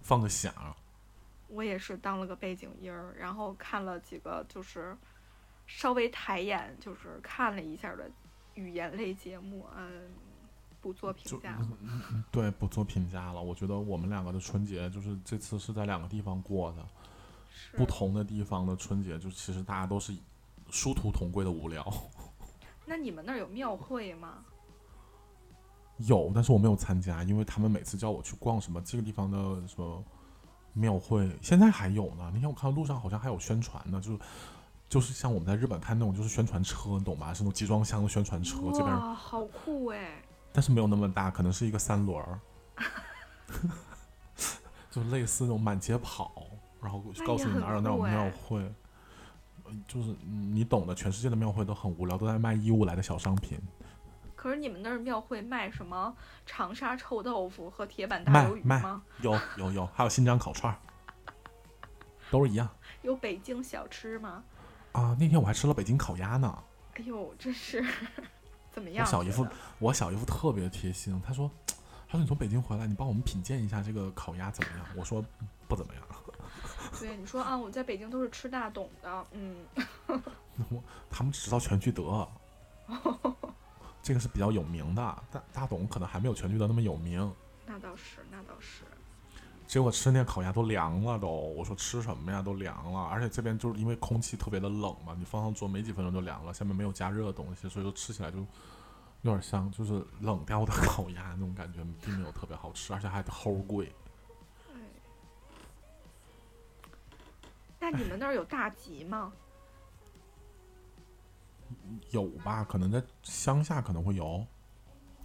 [0.00, 0.52] 放个响。
[1.48, 4.96] 我也是当了个背景音儿，然后看了几个就是
[5.66, 8.10] 稍微抬眼，就是看了一下的
[8.54, 10.10] 语言类节目，嗯，
[10.80, 11.58] 不做评就价。
[12.30, 13.40] 对，不做评价了。
[13.40, 17.01] 我觉得我们两个的春节就是这次是在两个地方过的，是
[17.76, 20.14] 不同的地方的春节，就其实大家都是
[20.70, 21.86] 殊途同归的无聊。
[22.86, 24.38] 那你们那儿有庙会吗？
[25.98, 29.38] 有，但是我没有参加，因为他们每次叫我去逛什么这个地方的
[29.68, 30.02] 什么
[30.72, 32.30] 庙会，现在还有呢。
[32.34, 34.18] 那天我看到路上好像还有宣传呢，就是
[34.88, 37.32] 就是像我们在日本看那种就是宣传车，你懂吗？
[37.32, 40.22] 是那种集装箱的宣传车，这边哇，好酷哎！
[40.52, 42.40] 但是没有那么大，可能是一个三轮儿，
[44.90, 46.32] 就类似那种满街跑，
[46.82, 48.60] 然后告诉你哪有那种庙会。
[49.64, 53.58] 呃就是嗯你懂的，全世界的庙会都很无聊，都在卖义乌来的小商品。
[54.34, 56.12] 可是你们那儿庙会卖什么
[56.44, 59.00] 长沙臭豆腐和铁板大鱿鱼吗？
[59.20, 60.76] 有有有，还有新疆烤串儿，
[62.28, 62.68] 都是一样
[63.02, 64.42] 有北京小吃吗？
[64.90, 65.16] 啊。
[65.18, 66.62] 那天我还吃了北京烤鸭呢。
[66.94, 67.82] 哎呦，这是
[68.72, 69.06] 怎么样？
[69.06, 69.46] 我小姨夫，
[69.78, 71.48] 我小姨夫特别贴心，他说，
[72.08, 74.86] 他说你从北京回来，你帮我们品鉴一下这个烤鸭怎么样？
[74.96, 75.24] 我说
[75.68, 76.02] 不怎么样。
[77.00, 79.56] 对你说啊，我在北京都是吃大董的，嗯，
[81.10, 82.28] 他们只知道全聚德，
[84.02, 85.02] 这个是比较有名的。
[85.30, 87.32] 大大董可能还没有全聚德那么有名。
[87.66, 88.84] 那倒是，那倒是。
[89.66, 92.42] 结果吃那烤鸭都凉了都，我说吃什么呀？
[92.42, 98.38] 都凉了，而且这边就是因为空气特别的冷嘛，你放上桌没几分钟就凉了，下面没有加热的东西，所以说吃起来就
[99.22, 103.90] 有点像就是冷掉的 烤鸭那种感觉，并没有特别好吃，而且还齁贵。
[107.82, 109.32] 那你们那儿有大集吗？
[112.12, 112.62] 有吧？
[112.62, 114.46] 可能在乡下可能会有。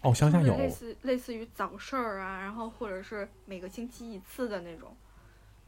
[0.01, 4.89] 哦，乡下有，类似类似于早市儿啊，然后或者是每个星期一次的那种。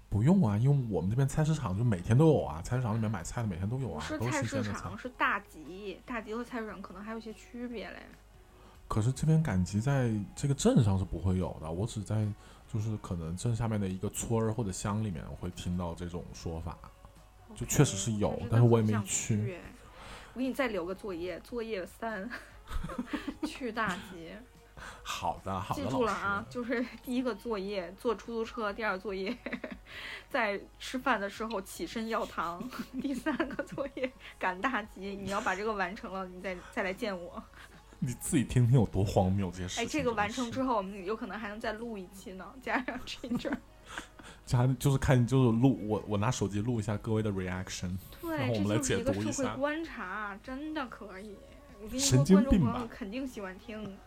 [0.09, 4.97] 不用啊，因为我们这边菜市场就每天都有啊，菜市场里面买菜的每天都有啊，都是是菜市场，。
[4.97, 8.01] 是大集，大集和菜市场可能还有一些区别嘞。
[8.87, 12.27] 可是这边赶集在这个镇上是不会有的，我只在
[12.71, 16.77] 就是可能镇下面的一个村儿或者乡里面会听到这种说法。
[17.55, 19.57] 就确实是有但是我也没去。
[20.33, 22.29] 我给你再留个作业，作业三，
[23.43, 24.31] 去大集。
[25.03, 25.89] 好的，好的，记。
[25.89, 29.35] 住了啊，就是 第一个作业坐出租车，第二个作业
[30.29, 32.63] 在吃饭的时候起身要糖，
[33.01, 37.43] 第三个作业赶大集，你要把这个完成了，你再再来见我。
[37.99, 39.83] 你自己听听有多荒谬这些事情。
[39.83, 43.55] 哎，这个完成之后，我们有可能还能再录一期呢，加上 Ginger。
[44.45, 51.35] 加就是看就是录我我拿手机录一下各位的 reaction，然后对，我们来解读一下社会观察，真的可以。
[51.81, 53.97] 我跟你神说，观众经病吧朋友肯定喜欢听。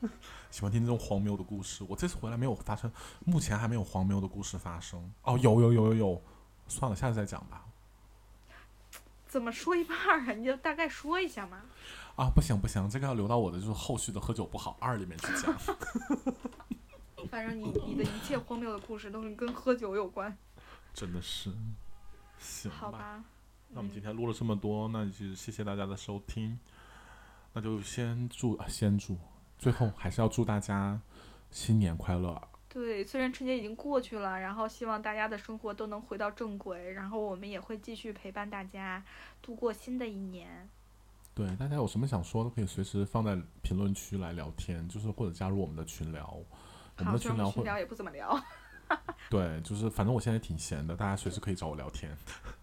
[0.50, 1.84] 喜欢听这种荒谬的故事。
[1.86, 2.90] 我这次回来没有发生，
[3.24, 5.12] 目前还没有荒谬的故事发生。
[5.22, 6.22] 哦，有有有有有，
[6.66, 7.66] 算了，下次再讲吧。
[9.28, 10.32] 怎么说一半儿啊？
[10.32, 11.60] 你就大概说一下嘛。
[12.20, 15.56] 啊，不行不行，这个要留到我的就是后续的喝酒不好二里面去讲。
[17.30, 20.36] 反正你你的一切荒谬的故事都是跟喝酒有关，
[20.92, 21.50] 真的是，
[22.38, 22.76] 行吧。
[22.76, 23.24] 好吧？
[23.70, 26.58] 那我们今天录了这么多，那就谢谢大家的收听。
[27.54, 29.16] 那就先祝啊，先祝，
[29.58, 31.00] 最后还是要祝大家
[31.50, 32.38] 新年快乐。
[32.68, 39.02] 对，虽然春节已经过去了，然后希望大家的生活都能回到正轨，然后我们也会继续陪伴大家
[39.40, 40.68] 度过新的一年。
[41.40, 46.26] 对，大家有什么想说的，可以随时放在评论区来聊天，就是或者加入我们的群聊。
[46.98, 48.38] 我们好，的群聊会，群聊也不怎么聊，
[49.30, 52.14] 对，就是反正我现在挺闲的，大家随时可以找我聊天，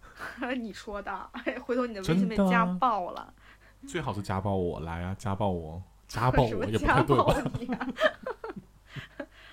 [0.62, 3.34] 你说的，哎，回头你的微信被家的暴了，
[3.88, 7.34] 最好是家暴我来啊，家暴我，家暴 我也不太对吧？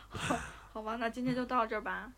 [0.09, 0.35] 好，
[0.71, 2.11] 好吧，那今天就到这儿吧。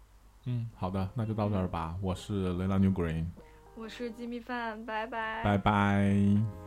[0.44, 1.96] 嗯，好的，那就到这儿吧。
[2.02, 3.28] 我是 Lela New Green，
[3.76, 5.42] 我是鸡米饭，拜拜。
[5.42, 6.67] 拜拜。